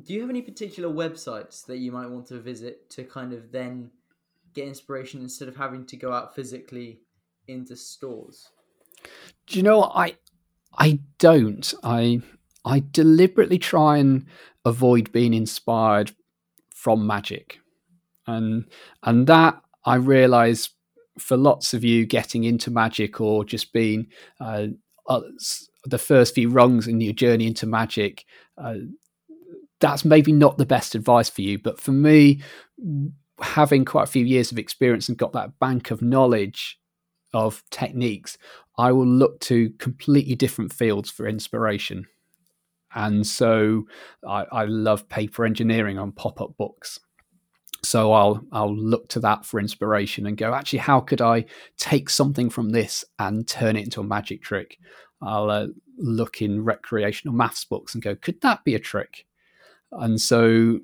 [0.00, 3.50] Do you have any particular websites that you might want to visit to kind of
[3.50, 3.90] then
[4.54, 7.00] get inspiration instead of having to go out physically
[7.48, 8.50] into stores?
[9.46, 9.84] Do you know?
[9.84, 10.16] I
[10.78, 11.72] I don't.
[11.82, 12.20] I
[12.64, 14.26] I deliberately try and
[14.64, 16.12] avoid being inspired
[16.74, 17.58] from magic.
[18.26, 18.64] And
[19.02, 20.70] and that I realize
[21.18, 24.06] for lots of you getting into magic or just being
[24.40, 24.68] uh,
[25.06, 25.20] uh,
[25.84, 28.24] the first few rungs in your journey into magic,
[28.56, 28.76] uh,
[29.80, 31.58] that's maybe not the best advice for you.
[31.58, 32.42] But for me,
[33.40, 36.78] having quite a few years of experience and got that bank of knowledge
[37.32, 38.38] of techniques,
[38.80, 42.06] I will look to completely different fields for inspiration.
[42.94, 43.84] And so
[44.26, 46.98] I, I love paper engineering on pop up books.
[47.82, 51.44] So I'll I'll look to that for inspiration and go, actually, how could I
[51.76, 54.78] take something from this and turn it into a magic trick?
[55.20, 55.66] I'll uh,
[55.98, 59.26] look in recreational maths books and go, could that be a trick?
[59.92, 60.80] And so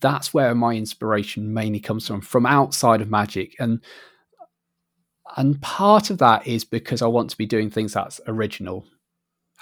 [0.00, 3.54] that's where my inspiration mainly comes from, from outside of magic.
[3.58, 3.80] And
[5.36, 8.86] and part of that is because I want to be doing things that's original.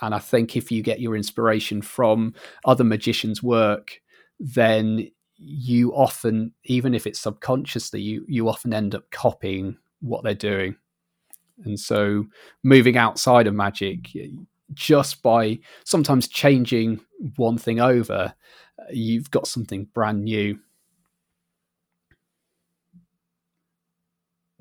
[0.00, 4.00] And I think if you get your inspiration from other magicians' work,
[4.38, 10.34] then you often, even if it's subconsciously, you you often end up copying what they're
[10.34, 10.76] doing.
[11.64, 12.26] And so
[12.62, 14.08] moving outside of magic,
[14.72, 17.00] just by sometimes changing
[17.36, 18.34] one thing over,
[18.90, 20.58] you've got something brand new.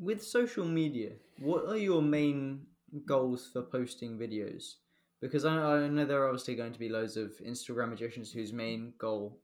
[0.03, 2.63] With social media, what are your main
[3.05, 4.73] goals for posting videos?
[5.21, 8.51] Because I, I know there are obviously going to be loads of Instagram magicians whose
[8.51, 9.39] main goal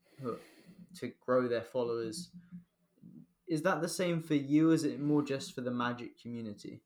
[1.00, 2.32] to grow their followers.
[3.48, 4.72] Is that the same for you?
[4.72, 6.82] Is it more just for the magic community?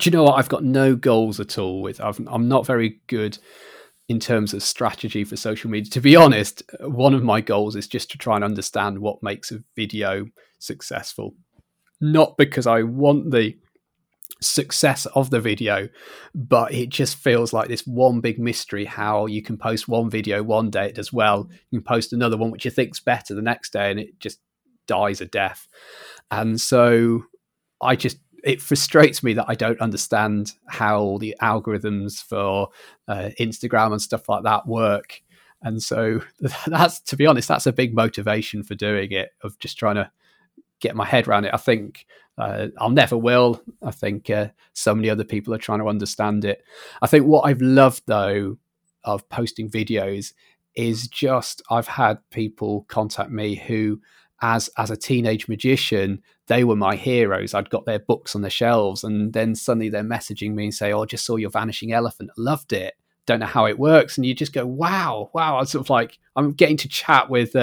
[0.00, 0.40] Do you know what?
[0.40, 2.00] I've got no goals at all with.
[2.00, 3.38] i am not very good
[4.08, 5.88] in terms of strategy for social media.
[5.92, 9.52] To be honest, one of my goals is just to try and understand what makes
[9.52, 10.26] a video
[10.58, 11.36] successful.
[12.02, 13.56] Not because I want the
[14.40, 15.88] success of the video,
[16.34, 20.42] but it just feels like this one big mystery how you can post one video
[20.42, 23.40] one day, it does well, you can post another one which you think's better the
[23.40, 24.40] next day, and it just
[24.86, 25.68] dies a death.
[26.30, 27.22] And so
[27.80, 32.70] I just it frustrates me that I don't understand how the algorithms for
[33.06, 35.22] uh, Instagram and stuff like that work.
[35.62, 36.22] And so
[36.66, 40.10] that's, to be honest, that's a big motivation for doing it, of just trying to
[40.82, 41.54] get my head around it.
[41.54, 42.04] I think
[42.36, 43.62] uh, I'll never will.
[43.82, 46.62] I think uh, so many other people are trying to understand it.
[47.00, 48.58] I think what I've loved though
[49.04, 50.34] of posting videos
[50.74, 54.00] is just I've had people contact me who
[54.42, 57.54] as as a teenage magician, they were my heroes.
[57.54, 60.92] I'd got their books on the shelves, and then suddenly they're messaging me and say,
[60.92, 62.30] "Oh, I just saw your Vanishing Elephant.
[62.36, 62.94] Loved it.
[63.26, 66.18] Don't know how it works." And you just go, "Wow, wow!" I'm sort of like
[66.36, 67.54] I'm getting to chat with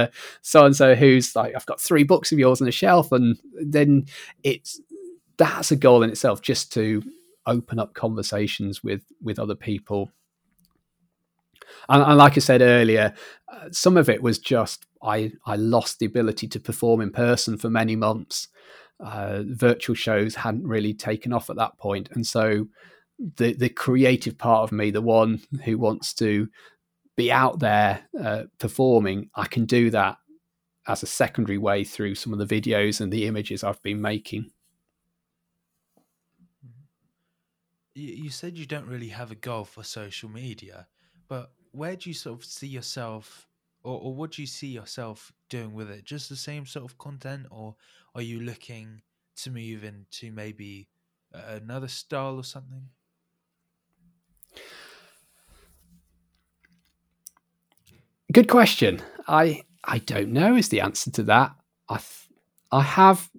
[0.41, 3.39] so and so who's like, "I've got three books of yours on the shelf," and
[3.61, 4.05] then
[4.43, 4.79] it's
[5.37, 7.03] that's a goal in itself, just to
[7.45, 10.11] open up conversations with with other people
[11.87, 13.13] and, and like I said earlier,
[13.47, 17.57] uh, some of it was just I I lost the ability to perform in person
[17.57, 18.47] for many months.
[18.99, 22.67] Uh, virtual shows hadn't really taken off at that point, and so
[23.19, 26.47] the the creative part of me, the one who wants to
[27.15, 30.17] be out there uh, performing, I can do that
[30.88, 34.51] as a secondary way through some of the videos and the images I've been making.
[37.93, 40.88] You said you don't really have a goal for social media,
[41.27, 43.49] but where do you sort of see yourself
[43.84, 46.97] or, or what do you see yourself doing with it just the same sort of
[46.97, 47.75] content or
[48.15, 49.01] are you looking
[49.36, 50.88] to move into maybe
[51.34, 52.89] another style or something
[58.31, 59.01] good question.
[59.27, 61.51] I i don't know is the answer to that.
[61.89, 61.99] I
[62.71, 63.29] i have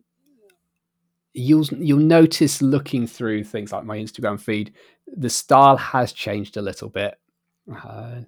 [1.32, 4.72] you'll you'll notice looking through things like my instagram feed
[5.16, 7.14] the style has changed a little bit.
[7.84, 8.20] Uh,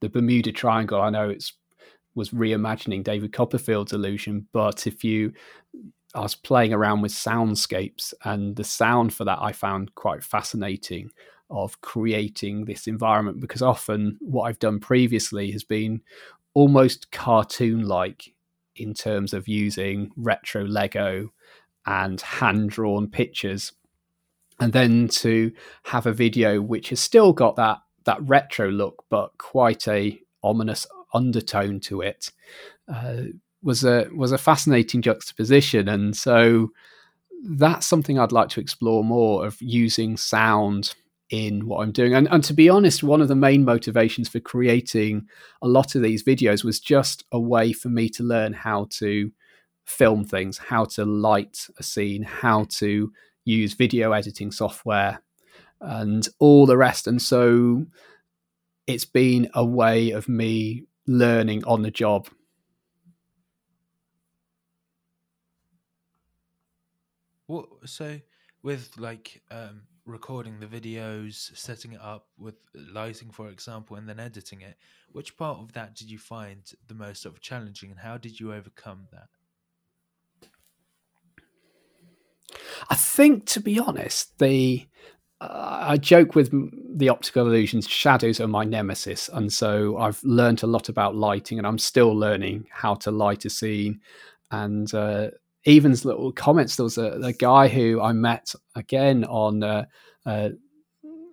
[0.00, 1.52] the Bermuda Triangle, I know it's
[2.14, 5.32] was reimagining David Copperfield's illusion, but if you
[6.14, 11.10] I was playing around with soundscapes and the sound for that I found quite fascinating
[11.50, 16.00] of creating this environment because often what I've done previously has been
[16.54, 18.34] almost cartoon like
[18.76, 21.32] in terms of using retro Lego
[21.86, 23.72] and hand drawn pictures.
[24.58, 25.52] And then to
[25.84, 30.86] have a video which has still got that that retro look, but quite a ominous
[31.12, 32.30] undertone to it,
[32.92, 33.22] uh,
[33.62, 36.70] was a was a fascinating juxtaposition, and so
[37.42, 40.94] that's something I'd like to explore more of using sound
[41.30, 42.14] in what I'm doing.
[42.14, 45.28] And, and to be honest, one of the main motivations for creating
[45.62, 49.30] a lot of these videos was just a way for me to learn how to
[49.84, 53.12] film things, how to light a scene, how to
[53.44, 55.22] use video editing software,
[55.80, 57.06] and all the rest.
[57.06, 57.86] And so
[58.86, 62.28] it's been a way of me learning on the job.
[67.46, 68.20] What so
[68.62, 74.20] with like um, recording the videos, setting it up with lighting, for example, and then
[74.20, 74.76] editing it?
[75.12, 78.38] Which part of that did you find the most sort of challenging, and how did
[78.38, 79.28] you overcome that?
[82.88, 84.86] I think, to be honest, the
[85.40, 86.50] uh, I joke with
[86.98, 87.88] the optical illusions.
[87.88, 92.14] Shadows are my nemesis, and so I've learned a lot about lighting, and I'm still
[92.14, 94.00] learning how to light a scene.
[94.50, 95.30] And uh,
[95.66, 96.76] Evan's little comments.
[96.76, 99.84] There was a, a, guy who I met again on uh,
[100.24, 100.50] uh,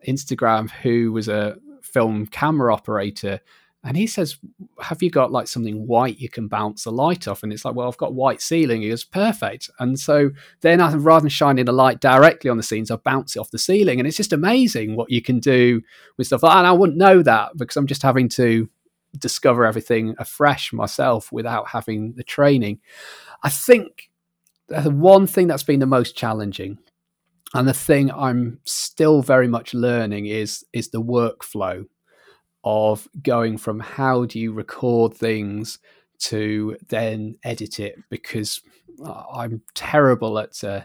[0.08, 3.40] Instagram who was a film camera operator,
[3.84, 4.38] and he says,
[4.82, 7.42] Have you got like something white you can bounce the light off?
[7.42, 8.82] And it's like, Well, I've got white ceiling.
[8.82, 9.70] He goes, Perfect.
[9.80, 13.36] And so then I, rather than shining the light directly on the scenes, I bounce
[13.36, 14.00] it off the ceiling.
[14.00, 15.82] And it's just amazing what you can do
[16.18, 16.44] with stuff.
[16.44, 18.70] And I wouldn't know that because I'm just having to
[19.18, 22.80] discover everything afresh myself without having the training.
[23.44, 24.07] I think
[24.68, 26.78] the one thing that's been the most challenging
[27.54, 31.86] and the thing I'm still very much learning is is the workflow
[32.64, 35.80] of going from how do you record things
[36.20, 38.62] to then edit it because
[39.06, 40.82] I'm terrible at uh,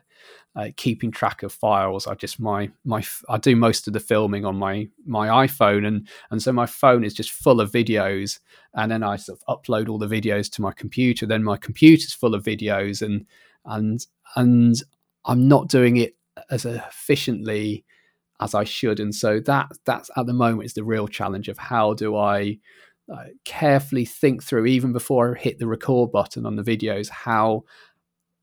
[0.54, 2.06] uh, keeping track of files.
[2.06, 6.06] I just my my I do most of the filming on my my iPhone, and
[6.30, 8.38] and so my phone is just full of videos,
[8.74, 11.26] and then I sort of upload all the videos to my computer.
[11.26, 13.26] Then my computer's full of videos, and
[13.64, 14.04] and
[14.36, 14.76] and
[15.24, 16.16] I'm not doing it
[16.50, 17.84] as efficiently
[18.40, 18.98] as I should.
[18.98, 22.58] And so that that's at the moment is the real challenge of how do I
[23.12, 27.64] uh, carefully think through even before I hit the record button on the videos how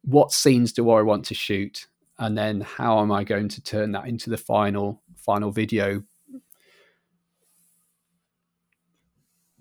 [0.02, 3.94] what scenes do I want to shoot and then how am I going to turn
[3.94, 6.04] that into the final final video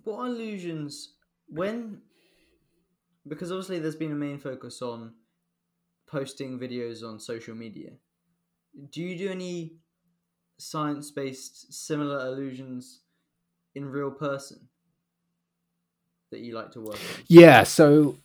[0.02, 1.14] what illusions
[1.48, 2.00] when
[3.26, 5.12] because obviously there's been a main focus on
[6.10, 7.90] posting videos on social media
[8.90, 9.76] do you do any
[10.58, 13.00] science based similar illusions
[13.74, 14.68] in real person
[16.30, 17.24] that you like to work on?
[17.26, 18.16] Yeah, so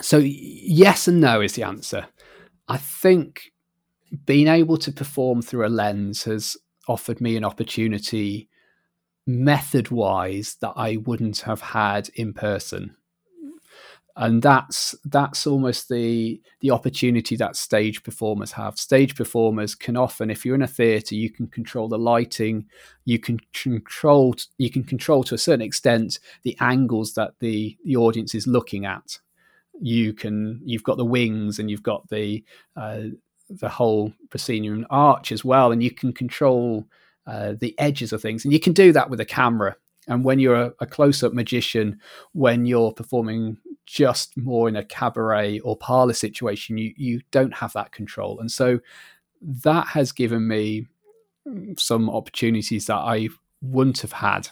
[0.00, 2.06] so yes and no is the answer.
[2.68, 3.52] I think
[4.24, 6.56] being able to perform through a lens has
[6.88, 8.48] offered me an opportunity
[9.26, 12.96] method wise that I wouldn't have had in person
[14.18, 18.76] and that's that's almost the the opportunity that stage performers have.
[18.76, 22.66] Stage performers can often if you're in a theater you can control the lighting
[23.04, 27.96] you can control you can control to a certain extent the angles that the the
[27.96, 29.18] audience is looking at.
[29.80, 32.44] You can you've got the wings and you've got the
[32.76, 33.02] uh,
[33.48, 36.84] the whole proscenium arch as well and you can control
[37.28, 38.44] uh, the edges of things.
[38.44, 39.76] And you can do that with a camera
[40.08, 42.00] and when you're a, a close-up magician
[42.32, 47.72] when you're performing just more in a cabaret or parlor situation, you you don't have
[47.74, 48.80] that control, and so
[49.40, 50.86] that has given me
[51.76, 53.28] some opportunities that I
[53.62, 54.48] wouldn't have had.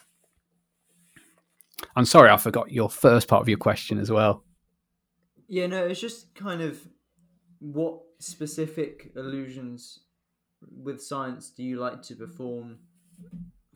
[1.94, 4.44] I'm sorry, I forgot your first part of your question as well.
[5.48, 6.80] Yeah, no, it's just kind of
[7.58, 10.00] what specific illusions
[10.82, 12.78] with science do you like to perform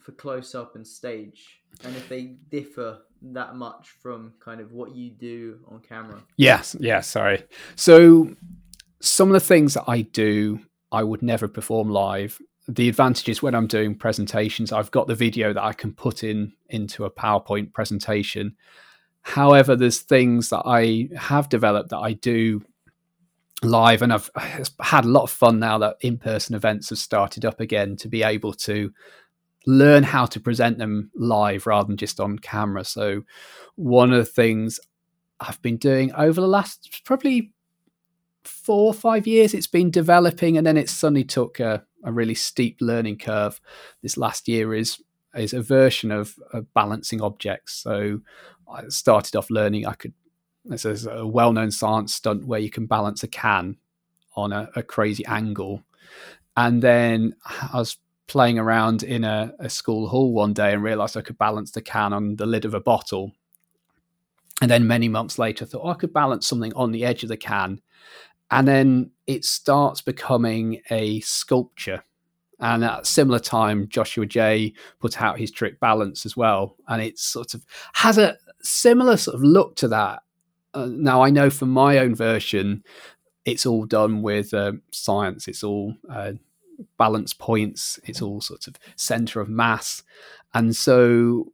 [0.02, 4.94] for close up and stage, and if they differ that much from kind of what
[4.94, 6.22] you do on camera.
[6.36, 7.44] Yes, yeah, sorry.
[7.76, 8.34] So
[9.00, 10.60] some of the things that I do,
[10.92, 12.40] I would never perform live.
[12.68, 16.22] The advantage is when I'm doing presentations, I've got the video that I can put
[16.24, 18.56] in into a PowerPoint presentation.
[19.22, 22.62] However, there's things that I have developed that I do
[23.62, 24.30] live, and I've
[24.80, 28.22] had a lot of fun now that in-person events have started up again to be
[28.22, 28.92] able to
[29.66, 32.84] learn how to present them live rather than just on camera.
[32.84, 33.22] So,
[33.76, 34.80] one of the things
[35.40, 37.52] I've been doing over the last probably
[38.44, 42.34] four or five years, it's been developing, and then it suddenly took a, a really
[42.34, 43.60] steep learning curve.
[44.02, 45.02] This last year is
[45.34, 47.74] is a version of, of balancing objects.
[47.74, 48.20] So,
[48.72, 50.14] I started off learning I could.
[50.64, 53.76] This is a well known science stunt where you can balance a can
[54.36, 55.82] on a, a crazy angle
[56.56, 57.34] And then
[57.72, 57.96] I was
[58.30, 61.82] playing around in a, a school hall one day and realized I could balance the
[61.82, 63.32] can on the lid of a bottle.
[64.62, 67.28] And then many months later, thought oh, I could balance something on the edge of
[67.28, 67.80] the can.
[68.48, 72.04] And then it starts becoming a sculpture.
[72.60, 76.76] And at a similar time, Joshua Jay put out his trick balance as well.
[76.86, 80.22] And it sort of has a similar sort of look to that.
[80.72, 82.84] Uh, now, I know from my own version,
[83.44, 86.34] it's all done with uh, science, it's all uh,
[86.98, 90.02] balance points, it's all sort of center of mass.
[90.54, 91.52] And so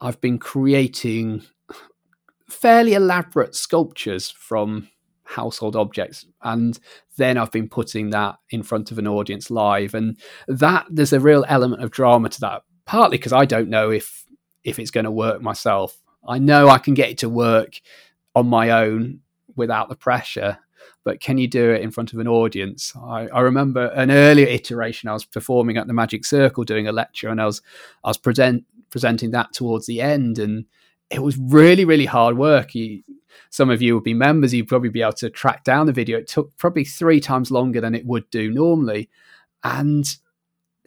[0.00, 1.42] I've been creating
[2.48, 4.88] fairly elaborate sculptures from
[5.24, 6.24] household objects.
[6.42, 6.78] And
[7.16, 9.94] then i've been putting that in front of an audience live.
[9.94, 13.90] And that there's a real element of drama to that partly because i don't know
[13.90, 14.24] if
[14.64, 15.96] if it's going to work myself.
[16.26, 17.80] I know i can get it to work
[18.34, 19.20] on my own
[19.54, 20.58] without the pressure
[21.04, 24.46] but can you do it in front of an audience i, I remember an earlier
[24.46, 27.62] iteration i was performing at the magic circle doing a lecture and i was
[28.04, 30.66] i was present, presenting that towards the end and
[31.10, 32.74] it was really, really hard work.
[32.74, 33.02] You,
[33.50, 36.18] some of you would be members, you'd probably be able to track down the video.
[36.18, 39.08] It took probably three times longer than it would do normally.
[39.62, 40.04] And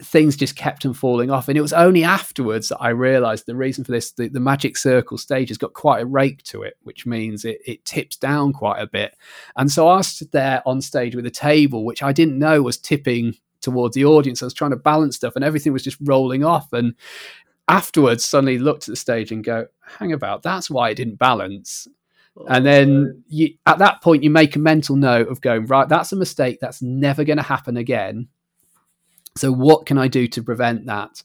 [0.02, 1.48] things just kept on falling off.
[1.48, 4.78] And it was only afterwards that I realized the reason for this the, the magic
[4.78, 8.54] circle stage has got quite a rake to it, which means it, it tips down
[8.54, 9.16] quite a bit.
[9.58, 12.78] And so I stood there on stage with a table, which I didn't know was
[12.78, 14.42] tipping towards the audience.
[14.42, 16.72] I was trying to balance stuff and everything was just rolling off.
[16.72, 16.96] And
[17.68, 21.88] afterwards suddenly looked at the stage and go, hang about, that's why it didn't balance.
[22.38, 25.90] Oh, and then you, at that point, you make a mental note of going, right,
[25.90, 26.60] that's a mistake.
[26.62, 28.30] That's never going to happen again.
[29.38, 31.24] So what can I do to prevent that?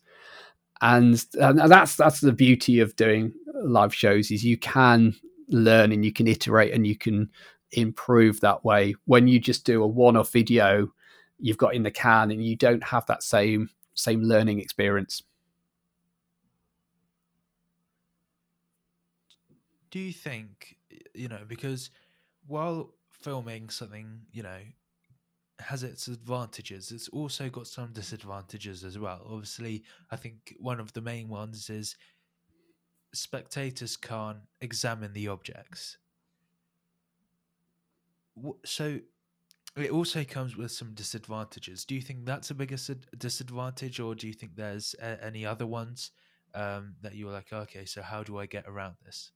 [0.81, 5.15] And, and that's that's the beauty of doing live shows is you can
[5.49, 7.31] learn and you can iterate and you can
[7.73, 8.95] improve that way.
[9.07, 10.93] When you just do a one-off video,
[11.39, 15.23] you've got in the can and you don't have that same same learning experience.
[19.95, 20.77] do you think
[21.15, 21.89] you know because
[22.49, 24.59] while filming something you know
[25.61, 26.91] has its advantages.
[26.91, 29.23] It's also got some disadvantages as well.
[29.31, 31.97] Obviously i think one of the main ones is
[33.15, 35.99] spectators can't examine the objects.
[38.65, 38.99] So
[39.77, 41.85] it also comes with some disadvantages.
[41.85, 46.11] Do you think that's a biggest disadvantage or do you think there's any other ones
[46.55, 49.33] um, that you're like okay so how do i get around this?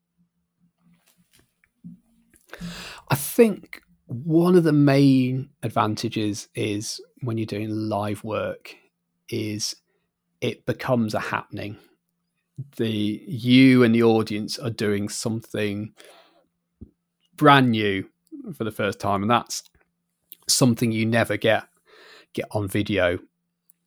[3.10, 8.74] I think one of the main advantages is when you're doing live work
[9.28, 9.76] is
[10.40, 11.76] it becomes a happening.
[12.76, 15.92] The you and the audience are doing something
[17.36, 18.08] brand new
[18.54, 19.62] for the first time, and that's
[20.48, 21.64] something you never get
[22.32, 23.18] get on video.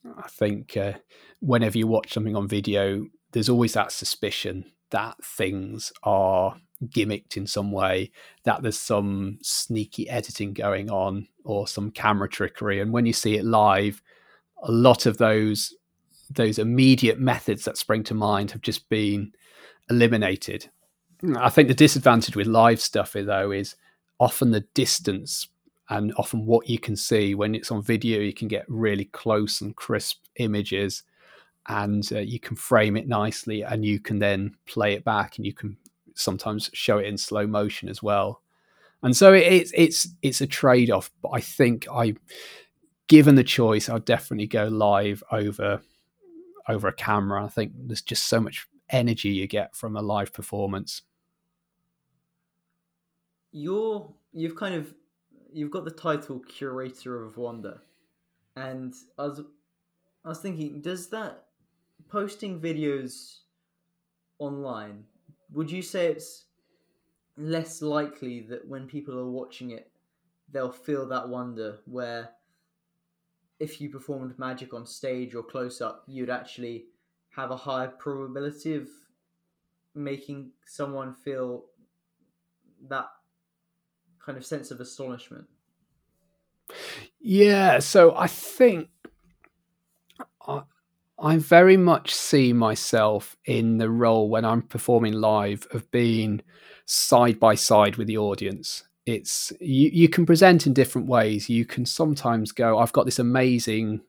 [0.06, 0.94] I think uh,
[1.40, 7.48] whenever you watch something on video, there's always that suspicion that things are gimmicked in
[7.48, 8.12] some way,
[8.44, 12.80] that there's some sneaky editing going on or some camera trickery.
[12.80, 14.02] And when you see it live,
[14.64, 15.76] a lot of those
[16.30, 19.34] those immediate methods that spring to mind have just been
[19.90, 20.70] eliminated.
[21.20, 21.38] Hmm.
[21.38, 23.76] I think the disadvantage with live stuff eh, though is
[24.18, 25.50] often the distance
[25.90, 29.60] and often what you can see when it's on video you can get really close
[29.60, 31.04] and crisp images
[31.68, 35.46] and uh, you can frame it nicely and you can then play it back and
[35.46, 35.78] you can
[36.16, 38.42] sometimes show it in slow motion as well.
[39.04, 41.12] And so it's it's it's a trade off.
[41.22, 42.14] But I think I,
[43.08, 45.82] given the choice, I'd definitely go live over
[46.68, 47.44] over a camera.
[47.44, 51.02] I think there's just so much energy you get from a live performance.
[53.52, 54.94] You're you've kind of
[55.52, 57.82] you've got the title curator of wonder,
[58.56, 59.42] and I was
[60.24, 61.46] I was thinking, does that
[62.12, 63.38] posting videos
[64.40, 65.06] online
[65.54, 66.46] would you say it's
[67.38, 69.92] less likely that when people are watching it,
[70.52, 72.30] they'll feel that wonder where
[73.60, 76.86] if you performed magic on stage or close up, you'd actually
[77.36, 78.88] have a higher probability of
[79.94, 81.66] making someone feel
[82.90, 83.08] that
[84.24, 85.46] kind of sense of astonishment?
[87.20, 88.90] Yeah, so I think
[90.48, 90.64] I
[91.38, 96.42] very much see myself in the role when I'm performing live of being
[96.86, 98.84] side by side with the audience.
[99.06, 101.50] It's you, you can present in different ways.
[101.50, 104.02] You can sometimes go, I've got this amazing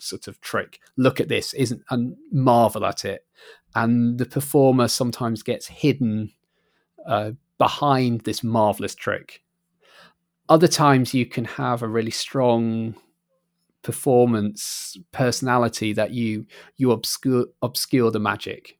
[0.00, 0.80] sort of trick.
[0.96, 3.26] Look at this, isn't and marvel at it.
[3.74, 6.32] And the performer sometimes gets hidden
[7.06, 9.42] uh, behind this marvelous trick.
[10.48, 12.94] Other times you can have a really strong
[13.86, 16.44] performance personality that you
[16.76, 18.76] you obscure obscure the magic.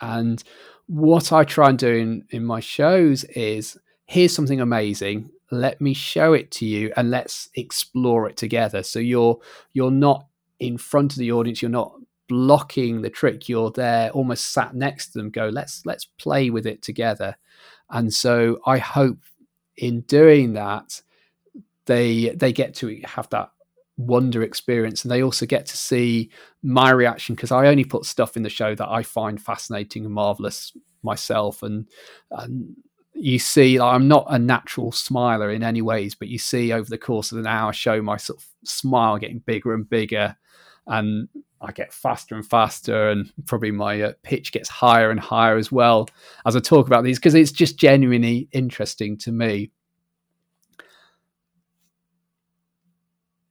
[0.00, 0.42] And
[0.86, 5.92] what i try and do in, in my shows is here's something amazing let me
[5.92, 8.82] show it to you and let's explore it together.
[8.82, 9.38] So you're
[9.74, 10.26] you're not
[10.58, 11.92] in front of the audience you're not
[12.28, 16.66] blocking the trick you're there almost sat next to them go let's let's play with
[16.66, 17.36] it together.
[17.90, 19.18] And so i hope
[19.76, 21.02] in doing that
[21.84, 23.50] they they get to have that
[23.96, 25.04] wonder experience.
[25.04, 26.30] And they also get to see
[26.62, 30.12] my reaction because i only put stuff in the show that i find fascinating and
[30.12, 30.72] marvelous
[31.02, 31.62] myself.
[31.62, 31.86] And,
[32.32, 32.74] and
[33.18, 36.88] you see like, i'm not a natural smiler in any ways but you see over
[36.88, 40.36] the course of an hour show my sort of smile getting bigger and bigger
[40.88, 41.28] and
[41.62, 45.72] i get faster and faster and probably my uh, pitch gets higher and higher as
[45.72, 46.08] well
[46.44, 49.70] as i talk about these because it's just genuinely interesting to me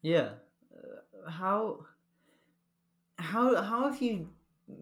[0.05, 0.33] Yeah.
[0.71, 1.79] Uh, how
[3.15, 4.29] how how have you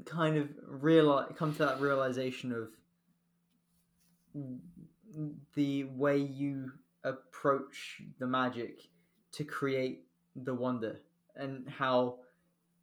[0.03, 2.67] kind of realize come to that realization of
[5.55, 6.74] the way you
[7.05, 8.82] approach the magic
[9.32, 10.03] to create
[10.36, 10.99] the wonder
[11.38, 12.15] and how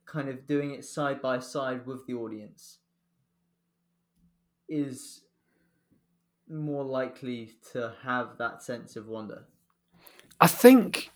[0.06, 2.78] kind of doing it side by side with the audience
[4.66, 5.24] is
[6.48, 9.44] more likely to have that sense of wonder
[10.40, 11.10] I think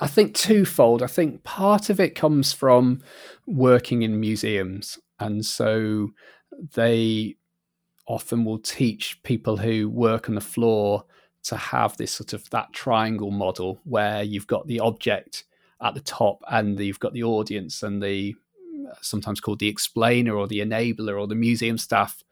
[0.00, 1.02] I think twofold.
[1.02, 3.02] I think part of it comes from
[3.46, 6.10] working in museums, and so
[6.74, 7.36] they
[8.06, 11.04] often will teach people who work on the floor
[11.42, 15.44] to have this sort of that triangle model where you've got the object
[15.80, 18.34] at the top and you've got the audience and the
[19.00, 22.24] sometimes called the explainer or the enabler or the museum staff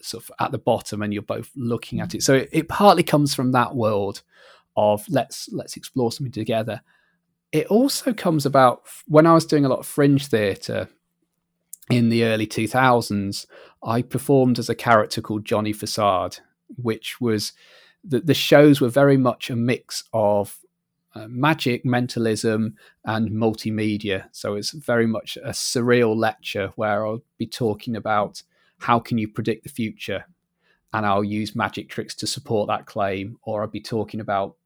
[0.00, 2.22] sort of at the bottom and you're both looking at it.
[2.22, 4.22] So it, it partly comes from that world
[4.76, 6.82] of let's let's explore something together.
[7.52, 10.88] It also comes about when I was doing a lot of fringe theatre
[11.90, 13.46] in the early 2000s.
[13.82, 16.38] I performed as a character called Johnny Facade,
[16.76, 17.52] which was
[18.02, 20.58] the, the shows were very much a mix of
[21.14, 24.28] uh, magic, mentalism, and multimedia.
[24.32, 28.42] So it's very much a surreal lecture where I'll be talking about
[28.80, 30.24] how can you predict the future,
[30.92, 34.56] and I'll use magic tricks to support that claim, or I'll be talking about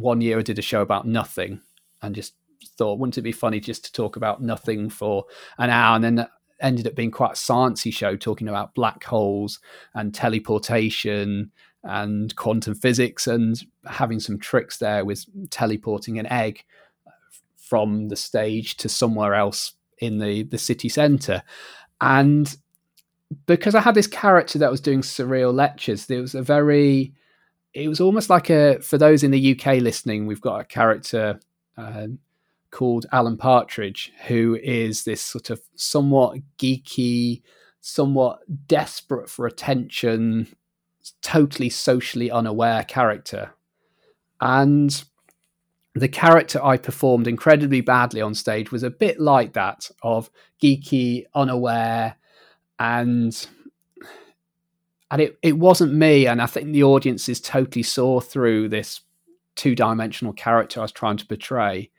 [0.00, 1.60] one year I did a show about nothing
[2.02, 2.34] and just
[2.76, 5.24] thought, wouldn't it be funny just to talk about nothing for
[5.58, 5.96] an hour?
[5.96, 6.30] And then that
[6.60, 9.60] ended up being quite a sciencey show talking about black holes
[9.94, 11.50] and teleportation
[11.82, 16.64] and quantum physics and having some tricks there with teleporting an egg
[17.56, 21.42] from the stage to somewhere else in the the city center
[22.00, 22.56] and
[23.46, 27.14] because i had this character that was doing surreal lectures there was a very
[27.76, 31.38] it was almost like a for those in the UK listening, we've got a character
[31.76, 32.06] uh,
[32.70, 37.42] called Alan Partridge, who is this sort of somewhat geeky,
[37.82, 40.48] somewhat desperate for attention,
[41.20, 43.52] totally socially unaware character.
[44.40, 45.04] And
[45.94, 50.30] the character I performed incredibly badly on stage was a bit like that of
[50.62, 52.16] geeky, unaware,
[52.78, 53.46] and
[55.10, 59.00] and it, it wasn't me and i think the audiences totally saw through this
[59.54, 61.90] two-dimensional character i was trying to portray.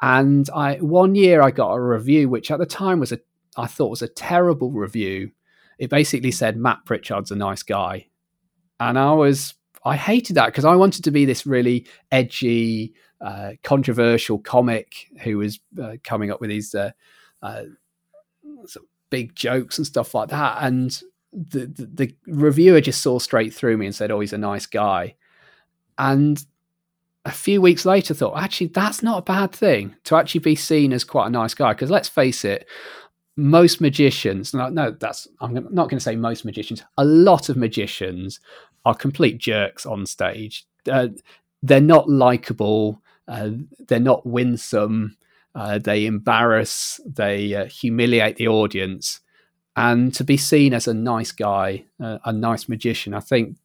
[0.00, 3.20] And i one year i got a review which at the time was a
[3.56, 5.32] i thought was a terrible review.
[5.78, 8.06] It basically said matt pritchard's a nice guy.
[8.78, 13.54] And i was i hated that because i wanted to be this really edgy uh,
[13.64, 16.92] controversial comic who was uh, coming up with these uh,
[17.42, 17.64] uh
[19.10, 20.58] big jokes and stuff like that.
[20.60, 21.00] And
[21.32, 24.66] the, the, the reviewer just saw straight through me and said, "Oh, he's a nice
[24.66, 25.14] guy,"
[25.98, 26.44] and
[27.24, 30.92] a few weeks later thought actually that's not a bad thing to actually be seen
[30.92, 31.72] as quite a nice guy.
[31.72, 32.66] Because let's face it
[33.38, 37.56] most magicians no, no that's i'm not going to say most magicians a lot of
[37.56, 38.40] magicians
[38.84, 40.66] are complete jerks on stage.
[40.90, 41.08] Uh,
[41.62, 43.50] they're not likable uh,
[43.86, 45.16] they're not winsome
[45.54, 49.20] uh, they embarrass they uh, humiliate the audience
[49.78, 53.58] and to be seen as a nice guy, uh, a nice magician, I think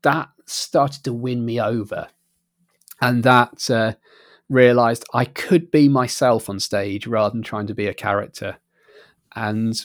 [0.00, 2.08] that started to win me over,
[2.98, 3.92] and that uh,
[4.48, 8.56] realized I could be myself on stage rather than trying to be a character.
[9.36, 9.78] And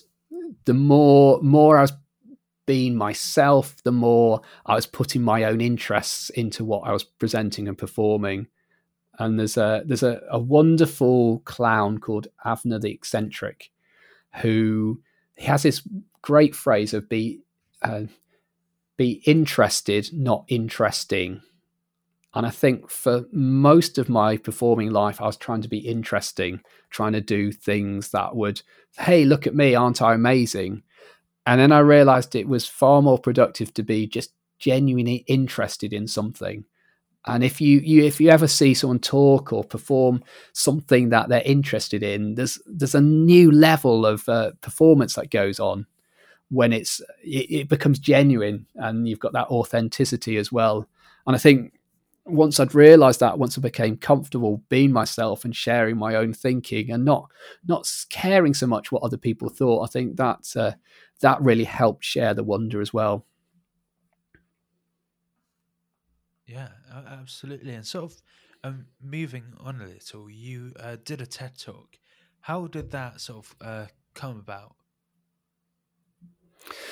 [0.63, 1.93] the more more I was
[2.65, 7.67] being myself, the more I was putting my own interests into what I was presenting
[7.67, 8.47] and performing.
[9.19, 13.71] And there's a there's a, a wonderful clown called Avner the Eccentric,
[14.41, 15.01] who
[15.37, 15.87] he has this
[16.21, 17.41] great phrase of be
[17.81, 18.03] uh,
[18.97, 21.41] be interested, not interesting.
[22.33, 26.61] And I think for most of my performing life, I was trying to be interesting,
[26.89, 28.61] trying to do things that would,
[28.97, 30.83] hey, look at me, aren't I amazing?
[31.45, 36.07] And then I realized it was far more productive to be just genuinely interested in
[36.07, 36.65] something.
[37.27, 40.23] And if you, you if you ever see someone talk or perform
[40.53, 45.59] something that they're interested in, there's there's a new level of uh, performance that goes
[45.59, 45.85] on
[46.49, 50.87] when it's it, it becomes genuine and you've got that authenticity as well.
[51.25, 51.73] And I think
[52.25, 56.91] once I'd realized that, once I became comfortable being myself and sharing my own thinking
[56.91, 57.29] and not
[57.67, 60.71] not caring so much what other people thought, I think that uh,
[61.21, 63.25] that really helped share the wonder as well.
[66.45, 67.73] Yeah, absolutely.
[67.73, 68.21] And sort of
[68.63, 71.97] um, moving on a little, you uh, did a TED talk.
[72.41, 74.75] How did that sort of uh, come about?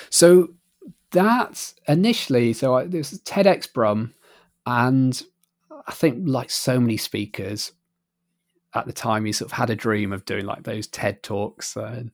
[0.10, 0.50] So
[1.12, 4.14] that initially, so I, this was TEDx Brum,
[4.66, 5.22] and
[5.88, 7.72] I think like so many speakers
[8.74, 11.78] at the time, he sort of had a dream of doing like those TED talks,
[11.78, 12.12] and,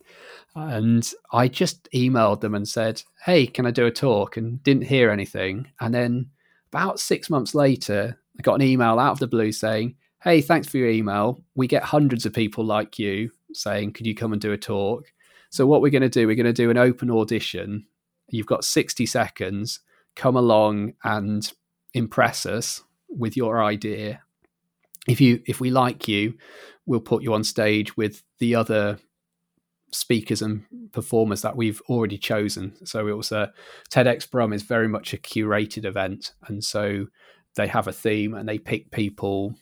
[0.55, 4.83] and I just emailed them and said, "Hey, can I do a talk?" and didn't
[4.83, 6.29] hear anything, and then
[6.71, 10.67] about six months later, I got an email out of the blue saying, Hey, thanks
[10.67, 11.43] for your email.
[11.55, 15.11] We get hundreds of people like you saying, Could you come and do a talk?
[15.49, 17.85] So, what we're going to do, we're going to do an open audition.
[18.29, 19.81] You've got 60 seconds.
[20.15, 21.51] Come along and
[21.93, 24.21] impress us with your idea.
[25.07, 26.35] If you if we like you,
[26.85, 28.97] we'll put you on stage with the other
[29.91, 32.73] speakers and performers that we've already chosen.
[32.85, 33.51] So it was a
[33.89, 37.07] TEDx Brum is very much a curated event, and so
[37.55, 39.55] they have a theme and they pick people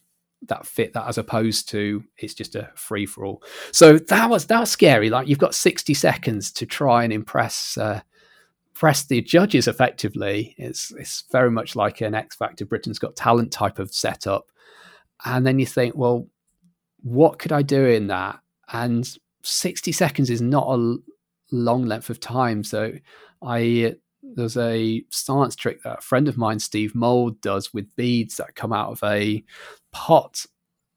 [0.43, 3.43] that fit that as opposed to it's just a free for all.
[3.71, 5.09] So that was that was scary.
[5.09, 7.77] Like you've got sixty seconds to try and impress.
[7.77, 8.01] Uh,
[8.71, 13.51] impress the judges effectively it's it's very much like an X Factor Britain's Got Talent
[13.51, 14.45] type of setup,
[15.25, 16.27] and then you think, well,
[17.01, 18.39] what could I do in that?
[18.71, 19.05] And
[19.43, 20.97] 60 seconds is not a
[21.51, 22.63] long length of time.
[22.63, 22.93] So
[23.41, 28.37] I there's a science trick that a friend of mine, Steve Mould, does with beads
[28.37, 29.43] that come out of a
[29.91, 30.45] pot.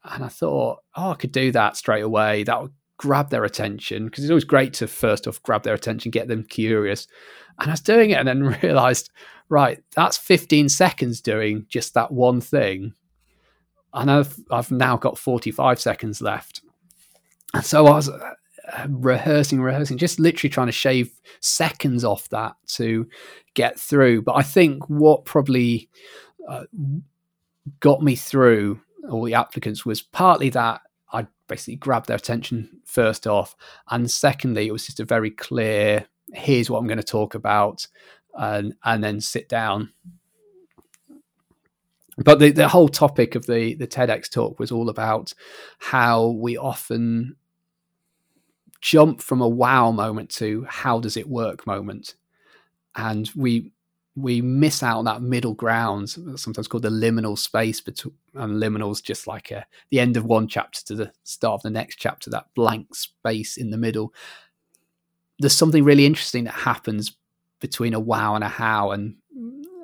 [0.05, 2.43] And I thought, oh, I could do that straight away.
[2.43, 6.11] That would grab their attention because it's always great to first off grab their attention,
[6.11, 7.07] get them curious.
[7.59, 9.11] And I was doing it and then realized,
[9.49, 12.95] right, that's 15 seconds doing just that one thing.
[13.95, 16.63] And I've, I've now got 45 seconds left.
[17.55, 18.35] And so I was uh,
[18.89, 23.09] rehearsing, rehearsing, just literally trying to shave seconds off that to
[23.55, 24.23] get through.
[24.23, 25.89] But I think what probably
[26.49, 26.65] uh,
[27.81, 28.81] got me through
[29.11, 30.81] all the applicants was partly that
[31.13, 33.55] I basically grabbed their attention first off,
[33.91, 37.87] and secondly, it was just a very clear here's what I'm going to talk about,
[38.35, 39.93] and and then sit down.
[42.19, 45.35] But the, the whole topic of the the TEDx talk was all about
[45.79, 47.37] how we often
[48.83, 52.17] jump from a wow moment to how does it work moment.
[52.97, 53.73] And we
[54.15, 59.27] we miss out that middle ground sometimes called the liminal space between and liminals just
[59.27, 62.45] like a, the end of one chapter to the start of the next chapter that
[62.55, 64.13] blank space in the middle.
[65.39, 67.17] There's something really interesting that happens
[67.61, 69.15] between a wow and a how and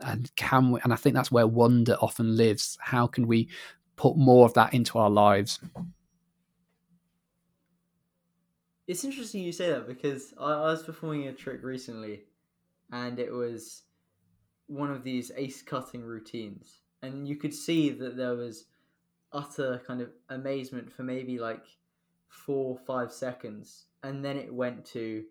[0.03, 2.77] and can we and i think that's where wonder often lives.
[2.81, 3.49] How can we
[3.97, 5.59] put more of that into our lives
[8.89, 12.23] It's interesting you say that because I, I was performing a trick recently,
[12.91, 13.83] and it was
[14.67, 18.65] one of these ace cutting routines, and you could see that there was
[19.31, 21.65] utter kind of amazement for maybe like
[22.29, 25.23] four five seconds, and then it went to,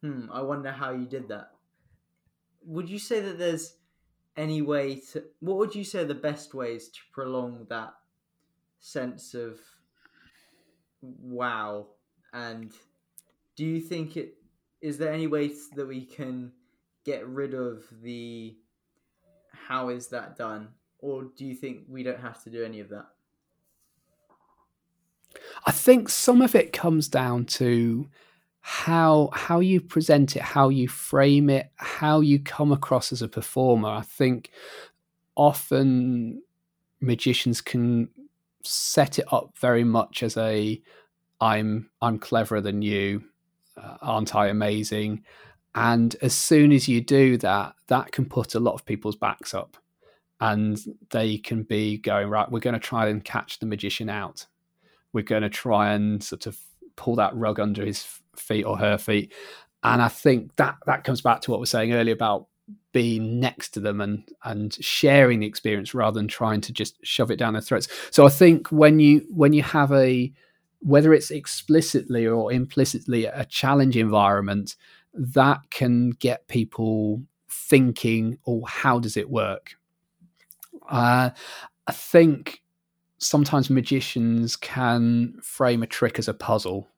[0.00, 1.50] hmm, I wonder how you did that.
[2.64, 3.74] Would you say that there's
[4.36, 5.24] any way to?
[5.40, 7.94] What would you say are the best ways to prolong that
[8.78, 9.58] sense of
[11.02, 11.88] wow
[12.32, 12.72] and
[13.56, 14.34] do you think it
[14.80, 16.52] is there any way that we can
[17.04, 18.56] get rid of the
[19.52, 20.68] how is that done?
[21.00, 23.06] Or do you think we don't have to do any of that?
[25.66, 28.08] I think some of it comes down to
[28.60, 33.28] how how you present it, how you frame it, how you come across as a
[33.28, 33.88] performer.
[33.88, 34.50] I think
[35.36, 36.42] often
[37.00, 38.08] magicians can
[38.64, 40.80] set it up very much as a
[41.40, 43.24] I'm I'm cleverer than you,
[43.76, 45.24] uh, aren't I amazing?
[45.74, 49.54] And as soon as you do that, that can put a lot of people's backs
[49.54, 49.76] up,
[50.40, 50.78] and
[51.10, 52.50] they can be going right.
[52.50, 54.46] We're going to try and catch the magician out.
[55.12, 56.58] We're going to try and sort of
[56.96, 58.04] pull that rug under his
[58.36, 59.32] feet or her feet.
[59.82, 62.46] And I think that that comes back to what we are saying earlier about
[62.92, 67.30] being next to them and and sharing the experience rather than trying to just shove
[67.30, 67.88] it down their throats.
[68.10, 70.32] So I think when you when you have a
[70.80, 74.76] whether it's explicitly or implicitly a challenge environment,
[75.14, 79.76] that can get people thinking, "Oh, how does it work?"
[80.88, 81.30] Uh,
[81.86, 82.62] I think
[83.18, 86.88] sometimes magicians can frame a trick as a puzzle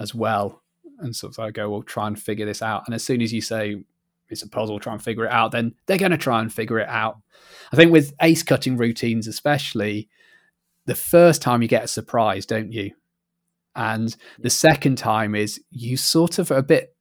[0.00, 0.62] as well,
[0.98, 3.40] and of I go, "Well, try and figure this out." And as soon as you
[3.40, 3.84] say
[4.28, 6.78] it's a puzzle, try and figure it out, then they're going to try and figure
[6.78, 7.18] it out.
[7.72, 10.08] I think with ace cutting routines, especially,
[10.86, 12.92] the first time you get a surprise, don't you?
[13.78, 16.96] And the second time is you sort of a bit,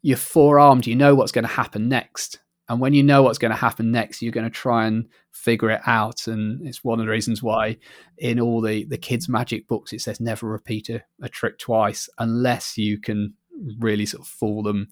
[0.00, 2.40] you're forearmed, you know what's going to happen next.
[2.70, 5.70] And when you know what's going to happen next, you're going to try and figure
[5.70, 6.26] it out.
[6.26, 7.76] And it's one of the reasons why
[8.16, 12.08] in all the, the kids' magic books, it says never repeat a, a trick twice
[12.18, 13.34] unless you can
[13.78, 14.88] really sort of fool them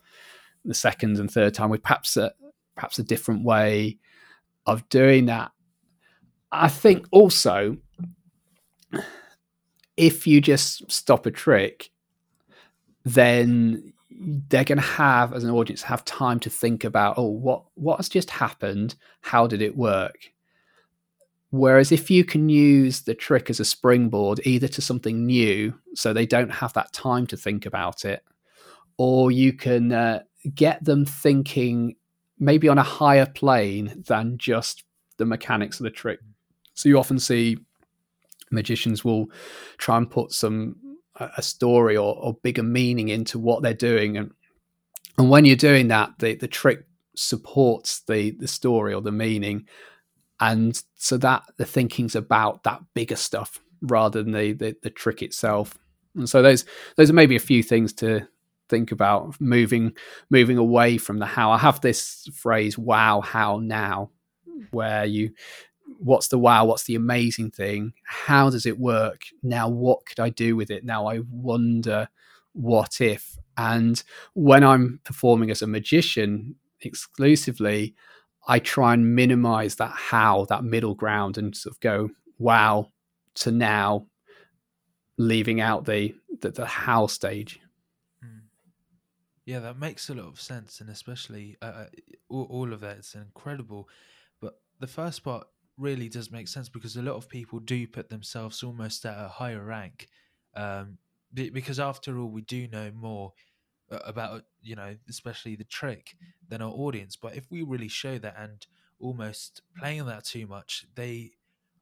[0.67, 2.33] the second and third time with perhaps a,
[2.75, 3.97] perhaps a different way
[4.67, 5.53] of doing that.
[6.53, 7.79] I think also
[9.99, 11.91] if you just stop a trick,
[13.05, 13.93] then
[14.49, 17.99] they're going to have as an audience have time to think about oh what what
[17.99, 20.33] has just happened how did it work
[21.51, 26.13] whereas if you can use the trick as a springboard either to something new so
[26.13, 28.25] they don't have that time to think about it
[28.97, 30.21] or you can uh,
[30.55, 31.95] get them thinking
[32.39, 34.85] maybe on a higher plane than just
[35.17, 36.21] the mechanics of the trick.
[36.75, 37.59] So you often see
[38.51, 39.27] magicians will
[39.77, 40.77] try and put some
[41.37, 44.33] a story or, or bigger meaning into what they're doing, and
[45.17, 46.87] and when you're doing that, the the trick
[47.17, 49.67] supports the the story or the meaning,
[50.41, 55.23] and so that the thinking's about that bigger stuff rather than the the, the trick
[55.23, 55.79] itself.
[56.15, 56.65] And so those
[56.97, 58.27] those are maybe a few things to
[58.69, 59.93] think about moving
[60.31, 61.51] moving away from the how.
[61.51, 64.11] I have this phrase "wow, how now,"
[64.45, 64.65] hmm.
[64.71, 65.31] where you
[65.99, 67.93] what's the wow what's the amazing thing?
[68.05, 69.23] How does it work?
[69.43, 70.85] Now what could i do with it?
[70.85, 72.09] Now i wonder
[72.53, 73.37] what if.
[73.57, 74.03] And
[74.35, 77.95] when i'm performing as a magician exclusively
[78.47, 82.09] i try and minimize that how that middle ground and sort of go
[82.39, 82.89] wow
[83.35, 84.07] to now
[85.19, 87.61] leaving out the the, the how stage.
[89.45, 91.87] Yeah, that makes a lot of sense, and especially uh, uh
[92.29, 92.99] all, all of that.
[92.99, 93.89] It's incredible,
[94.41, 95.47] but the first part
[95.79, 99.29] really does make sense because a lot of people do put themselves almost at a
[99.29, 100.09] higher rank,
[100.55, 100.99] um,
[101.33, 103.33] because after all, we do know more
[103.91, 106.17] uh, about you know, especially the trick
[106.49, 107.17] than our audience.
[107.17, 108.67] But if we really show that and
[108.99, 111.33] almost playing that too much, they,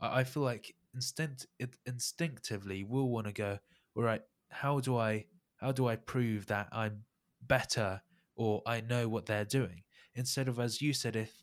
[0.01, 1.47] I feel like instinct
[1.87, 3.59] instinctively will want to go,
[3.97, 5.27] all right, how do I
[5.57, 7.05] how do I prove that I'm
[7.43, 8.03] better
[8.37, 9.83] or I know what they're doing.
[10.15, 11.43] Instead of, as you said, if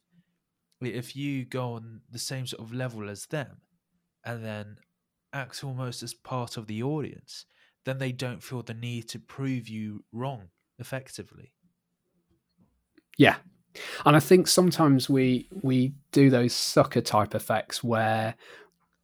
[0.92, 3.62] if you go on the same sort of level as them
[4.26, 4.78] and then
[5.32, 7.46] act almost as part of the audience,
[7.86, 11.54] then they don't feel the need to prove you wrong effectively.
[13.18, 13.38] Yeah.
[14.06, 18.36] And I think sometimes we we do those sucker type effects where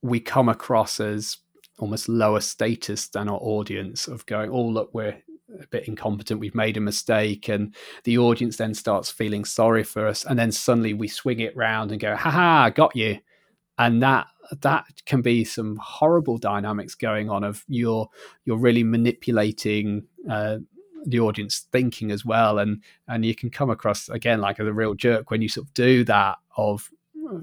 [0.01, 1.38] we come across as
[1.80, 5.21] almost lower status than our audience of going, oh look, we're
[5.61, 10.07] a bit incompetent, we've made a mistake, and the audience then starts feeling sorry for
[10.07, 13.19] us, and then suddenly we swing it round and go, "Ha ha, got you,"
[13.77, 14.27] and that
[14.61, 18.09] that can be some horrible dynamics going on of you're
[18.45, 20.57] you're really manipulating uh,
[21.05, 24.73] the audience thinking as well, and and you can come across again like as a
[24.73, 26.89] real jerk when you sort of do that of
[27.31, 27.39] uh,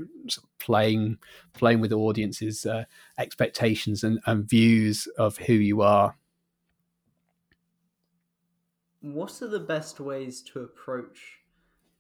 [0.59, 1.19] playing
[1.55, 2.85] playing with the audience's uh,
[3.19, 6.15] expectations and, and views of who you are
[9.15, 11.41] what are the best ways to approach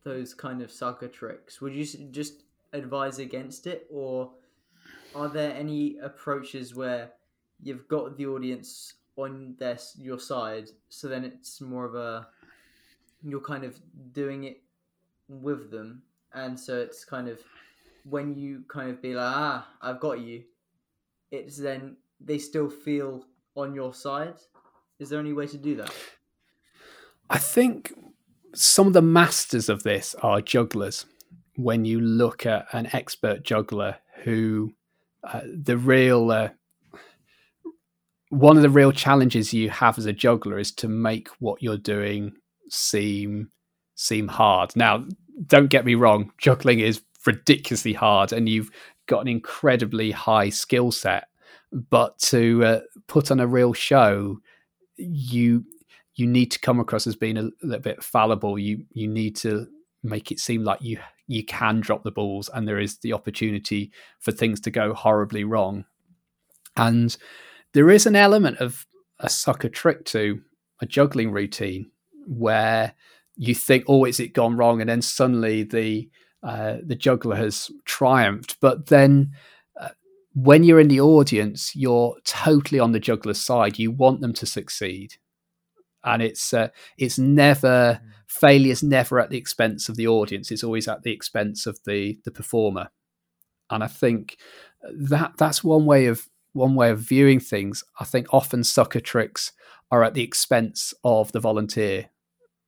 [0.04, 1.60] those kind of sucker tricks?
[1.60, 4.32] Would you just advise against it, or
[5.14, 7.12] are there any approaches where
[7.62, 12.28] you've got the audience on their your side, so then it's more of a
[13.22, 13.78] you're kind of
[14.12, 14.62] doing it
[15.28, 16.02] with them,
[16.34, 17.40] and so it's kind of
[18.04, 20.44] when you kind of be like, ah, I've got you.
[21.30, 23.24] It's then they still feel
[23.56, 24.36] on your side.
[24.98, 25.92] Is there any way to do that?
[27.28, 27.92] I think
[28.54, 31.06] some of the masters of this are jugglers.
[31.56, 34.74] When you look at an expert juggler who
[35.24, 36.50] uh, the real uh,
[38.28, 41.78] one of the real challenges you have as a juggler is to make what you're
[41.78, 42.32] doing
[42.68, 43.50] seem
[43.94, 44.76] seem hard.
[44.76, 45.06] Now,
[45.46, 48.70] don't get me wrong, juggling is ridiculously hard and you've
[49.06, 51.28] got an incredibly high skill set,
[51.72, 54.38] but to uh, put on a real show,
[54.96, 55.64] you
[56.16, 58.58] you need to come across as being a little bit fallible.
[58.58, 59.66] You you need to
[60.02, 60.98] make it seem like you
[61.28, 63.90] you can drop the balls and there is the opportunity
[64.20, 65.84] for things to go horribly wrong.
[66.76, 67.16] And
[67.72, 68.86] there is an element of
[69.18, 70.40] a sucker trick to
[70.80, 71.90] a juggling routine
[72.26, 72.94] where
[73.36, 74.80] you think, oh, is it gone wrong?
[74.80, 76.08] And then suddenly the
[76.42, 78.58] uh, the juggler has triumphed.
[78.60, 79.32] But then
[79.80, 79.88] uh,
[80.34, 83.78] when you're in the audience, you're totally on the juggler's side.
[83.78, 85.16] You want them to succeed,
[86.06, 88.10] and it's uh, it's never mm.
[88.26, 90.50] failure's never at the expense of the audience.
[90.50, 92.88] It's always at the expense of the the performer.
[93.68, 94.38] And I think
[94.82, 97.84] that that's one way of one way of viewing things.
[98.00, 99.52] I think often sucker tricks
[99.90, 102.10] are at the expense of the volunteer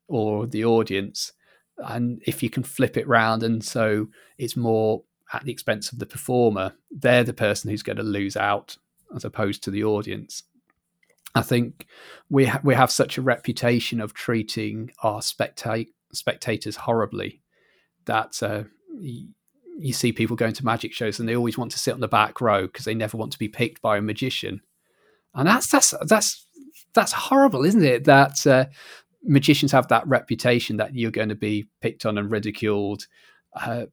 [0.08, 1.32] or the audience.
[1.78, 6.00] And if you can flip it round, and so it's more at the expense of
[6.00, 8.76] the performer, they're the person who's going to lose out
[9.14, 10.42] as opposed to the audience.
[11.34, 11.86] I think
[12.30, 17.42] we ha- we have such a reputation of treating our specta- spectators horribly
[18.06, 18.64] that uh,
[19.00, 22.08] you see people going to magic shows and they always want to sit on the
[22.08, 24.60] back row because they never want to be picked by a magician,
[25.34, 26.46] and that's that's that's
[26.94, 28.04] that's horrible, isn't it?
[28.04, 28.66] That uh,
[29.22, 33.06] magicians have that reputation that you're going to be picked on and ridiculed.
[33.54, 33.86] Uh,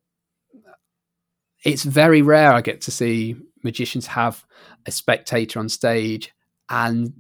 [1.64, 4.46] it's very rare I get to see magicians have
[4.86, 6.32] a spectator on stage
[6.70, 7.14] and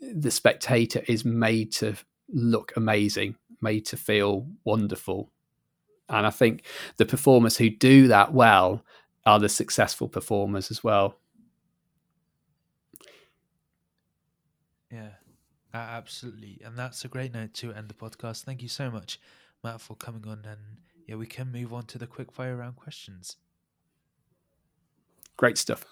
[0.00, 1.94] the spectator is made to
[2.28, 5.30] look amazing, made to feel wonderful.
[6.08, 6.64] And I think
[6.96, 8.84] the performers who do that well
[9.24, 11.16] are the successful performers as well.
[14.90, 15.10] Yeah,
[15.72, 16.60] absolutely.
[16.64, 18.44] And that's a great note to end the podcast.
[18.44, 19.18] Thank you so much,
[19.64, 20.44] Matt, for coming on.
[20.44, 20.60] And
[21.06, 23.36] yeah, we can move on to the quick fire round questions.
[25.36, 25.86] Great stuff.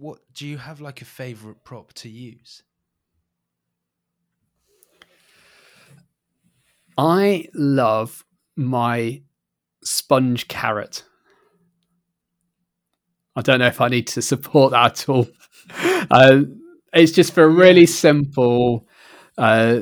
[0.00, 2.62] What do you have like a favorite prop to use?
[6.96, 8.24] I love
[8.56, 9.20] my
[9.84, 11.04] sponge carrot.
[13.36, 15.28] I don't know if I need to support that at all.
[16.10, 16.44] uh,
[16.94, 18.88] it's just for a really simple
[19.36, 19.80] uh,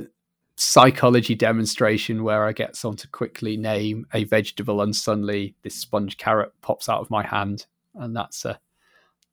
[0.56, 6.16] psychology demonstration where I get someone to quickly name a vegetable, and suddenly this sponge
[6.16, 8.58] carrot pops out of my hand, and that's a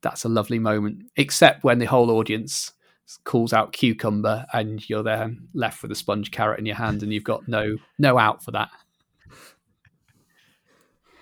[0.02, 1.02] that's a lovely moment.
[1.16, 2.72] Except when the whole audience
[3.24, 7.12] calls out cucumber and you're then left with a sponge carrot in your hand and
[7.12, 8.70] you've got no no out for that.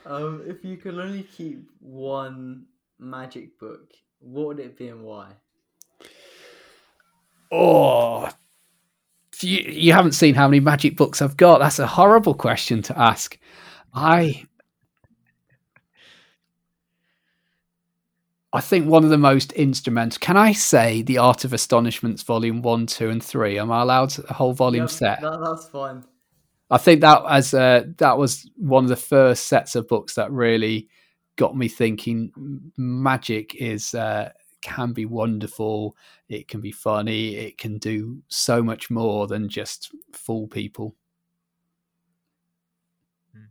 [0.07, 2.67] Um, if you could only keep one
[2.99, 5.29] magic book what would it be and why?
[7.53, 8.31] Oh
[9.45, 11.59] you, you haven't seen how many magic books i've got.
[11.59, 13.39] That's a horrible question to ask.
[13.93, 14.45] I
[18.55, 20.19] I think one of the most instrumental.
[20.21, 23.59] Can I say the Art of Astonishments, Volume One, Two, and Three?
[23.59, 25.21] Am I allowed a whole volume set?
[25.21, 26.05] That, that's fine.
[26.71, 30.31] I think that as uh, that was one of the first sets of books that
[30.31, 30.89] really
[31.35, 32.31] got me thinking.
[32.77, 34.31] Magic is uh,
[34.63, 35.97] can be wonderful.
[36.29, 37.35] It can be funny.
[37.35, 40.95] It can do so much more than just fool people.
[43.35, 43.47] Hmm.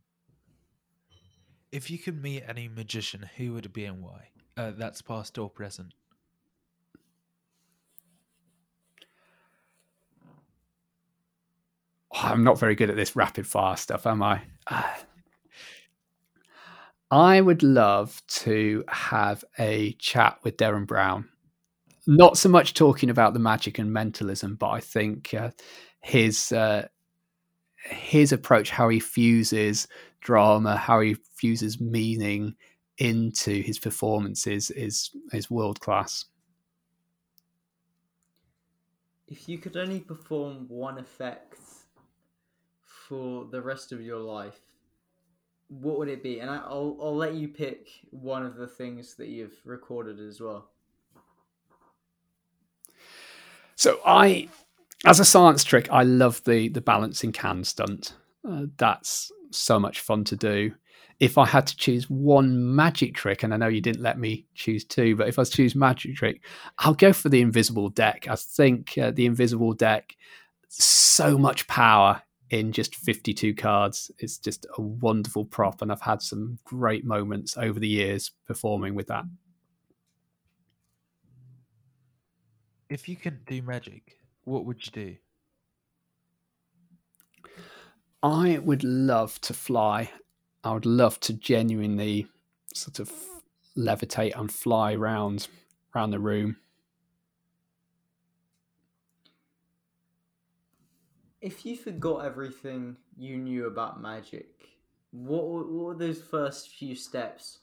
[1.74, 4.30] If you could meet any magician, who would it be and why?
[4.56, 5.94] Uh, that's past or present?
[12.14, 14.42] Oh, I'm not very good at this rapid fire stuff, am I?
[17.12, 21.30] I would love to have a chat with Derren Brown.
[22.06, 25.52] Not so much talking about the magic and mentalism, but I think uh,
[26.02, 26.88] his uh,
[27.86, 29.88] his approach, how he fuses
[30.22, 32.56] drama, how he fuses meaning
[33.04, 36.26] into his performances is is world class.
[39.28, 41.60] If you could only perform one effect
[42.86, 44.60] for the rest of your life,
[45.68, 46.40] what would it be?
[46.40, 50.70] And I'll I'll let you pick one of the things that you've recorded as well.
[53.76, 54.48] So I,
[55.06, 58.14] as a science trick, I love the the balancing can stunt.
[58.48, 60.74] Uh, that's so much fun to do
[61.20, 64.46] if I had to choose one magic trick, and I know you didn't let me
[64.56, 66.44] choose two, but if I choose magic trick,
[66.80, 68.28] I'll go for the invisible deck.
[68.30, 70.16] I think uh, the invisible deck,
[70.70, 74.12] so much power in just 52 cards.
[74.20, 78.96] It's just a wonderful prop, and I've had some great moments over the years performing
[78.96, 79.26] with that.
[82.90, 85.16] If you could do magic, what would you do?
[88.22, 90.12] I would love to fly
[90.64, 92.28] I would love to genuinely
[92.74, 93.12] sort of
[93.78, 95.48] levitate and fly around
[95.94, 96.58] around the room.
[101.42, 104.48] If you forgot everything you knew about magic,
[105.12, 107.60] what what those first few steps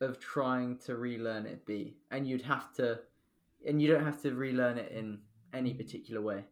[0.00, 1.96] of trying to relearn it be?
[2.10, 3.00] And you'd have to,
[3.66, 5.20] and you don't have to relearn it in
[5.54, 6.44] any particular way.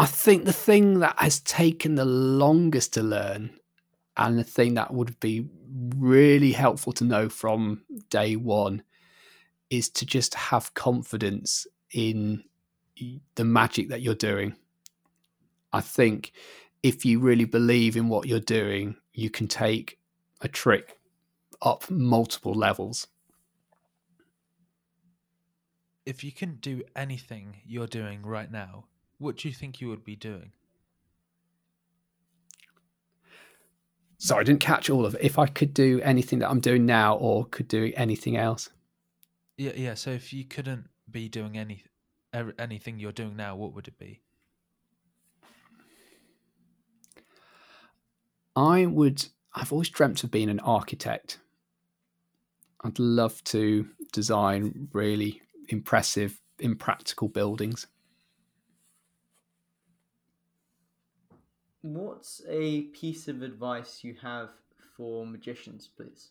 [0.00, 3.50] I think the thing that has taken the longest to learn
[4.16, 5.46] and the thing that would be
[5.94, 8.82] really helpful to know from day one
[9.68, 12.44] is to just have confidence in
[13.34, 14.56] the magic that you're doing.
[15.70, 16.32] I think
[16.82, 19.98] if you really believe in what you're doing, you can take
[20.40, 20.96] a trick
[21.60, 23.06] up multiple levels.
[26.06, 28.86] If you couldn't do anything you're doing right now,
[29.20, 30.52] what do you think you would be doing?
[34.18, 35.20] Sorry, I didn't catch all of it.
[35.22, 38.70] If I could do anything that I'm doing now or could do anything else.
[39.56, 39.94] Yeah, yeah.
[39.94, 41.84] So if you couldn't be doing any
[42.34, 44.20] er, anything you're doing now, what would it be?
[48.56, 49.24] I would.
[49.54, 51.38] I've always dreamt of being an architect.
[52.82, 57.86] I'd love to design really impressive, impractical buildings.
[61.82, 64.48] What's a piece of advice you have
[64.96, 66.30] for magicians, please?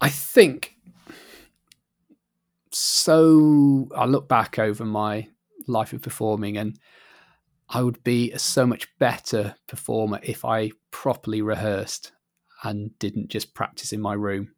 [0.00, 0.74] I think
[2.70, 3.88] so.
[3.94, 5.28] I look back over my
[5.66, 6.78] life of performing, and
[7.68, 12.10] I would be a so much better performer if I properly rehearsed
[12.64, 14.52] and didn't just practice in my room.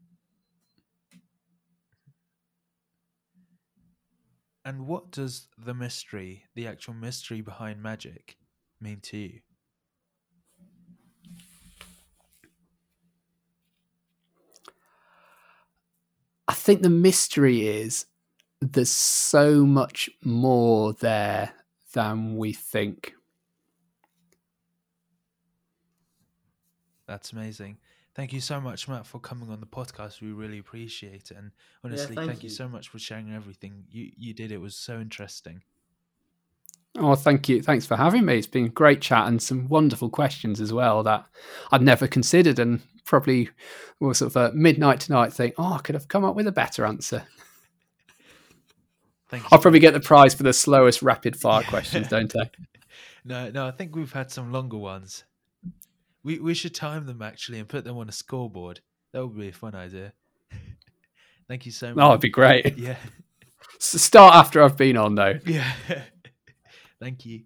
[4.64, 8.38] And what does the mystery, the actual mystery behind magic,
[8.80, 9.40] mean to you?
[16.48, 18.06] I think the mystery is
[18.62, 21.52] there's so much more there
[21.92, 23.12] than we think.
[27.10, 27.76] That's amazing.
[28.14, 30.20] Thank you so much, Matt, for coming on the podcast.
[30.20, 31.36] We really appreciate it.
[31.36, 31.50] And
[31.82, 32.48] honestly, thank thank, you.
[32.48, 32.54] you.
[32.54, 34.52] so much for sharing everything you, you did.
[34.52, 35.64] It was so interesting.
[36.96, 37.62] Oh, thank you.
[37.62, 38.38] Thanks for having me.
[38.38, 41.26] It's been a great chat and some wonderful questions as well that
[41.72, 43.50] I'd never considered and probably
[43.98, 46.52] will sort of uh, midnight tonight think, oh, I could have come up with a
[46.52, 47.24] better answer.
[49.30, 49.52] Thank.
[49.52, 52.50] I'll probably get the prize for the slowest rapid fire questions, don't I?
[53.22, 55.24] No, no, I think we've had some longer ones.
[56.22, 58.80] We we should time them actually and put them on a scoreboard.
[59.12, 60.12] That would be a fun idea.
[61.48, 62.04] Thank you so much.
[62.04, 62.76] Oh, it'd be great.
[62.78, 62.96] Yeah.
[63.78, 65.38] Start after I've been on, though.
[65.46, 65.72] Yeah.
[67.00, 67.44] Thank you.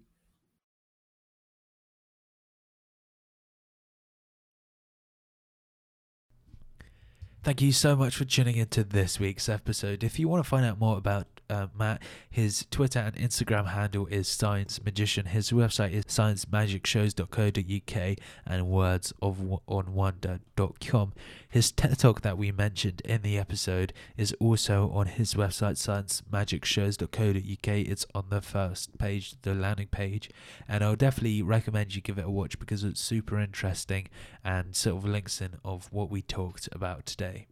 [7.43, 10.03] Thank you so much for tuning into this week's episode.
[10.03, 14.07] If you want to find out more about uh, Matt, his Twitter and Instagram handle
[14.07, 15.27] is Science Magician.
[15.27, 21.13] His website is sciencemagicshows.co.uk and wordsofonwonder.com.
[21.49, 27.67] His TED Talk that we mentioned in the episode is also on his website, sciencemagicshows.co.uk.
[27.67, 30.29] It's on the first page, the landing page,
[30.67, 34.09] and I'll definitely recommend you give it a watch because it's super interesting
[34.43, 37.47] and sort of links in of what we talked about today.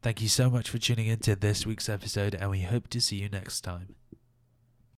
[0.00, 3.00] Thank you so much for tuning in to this week's episode, and we hope to
[3.00, 3.97] see you next time.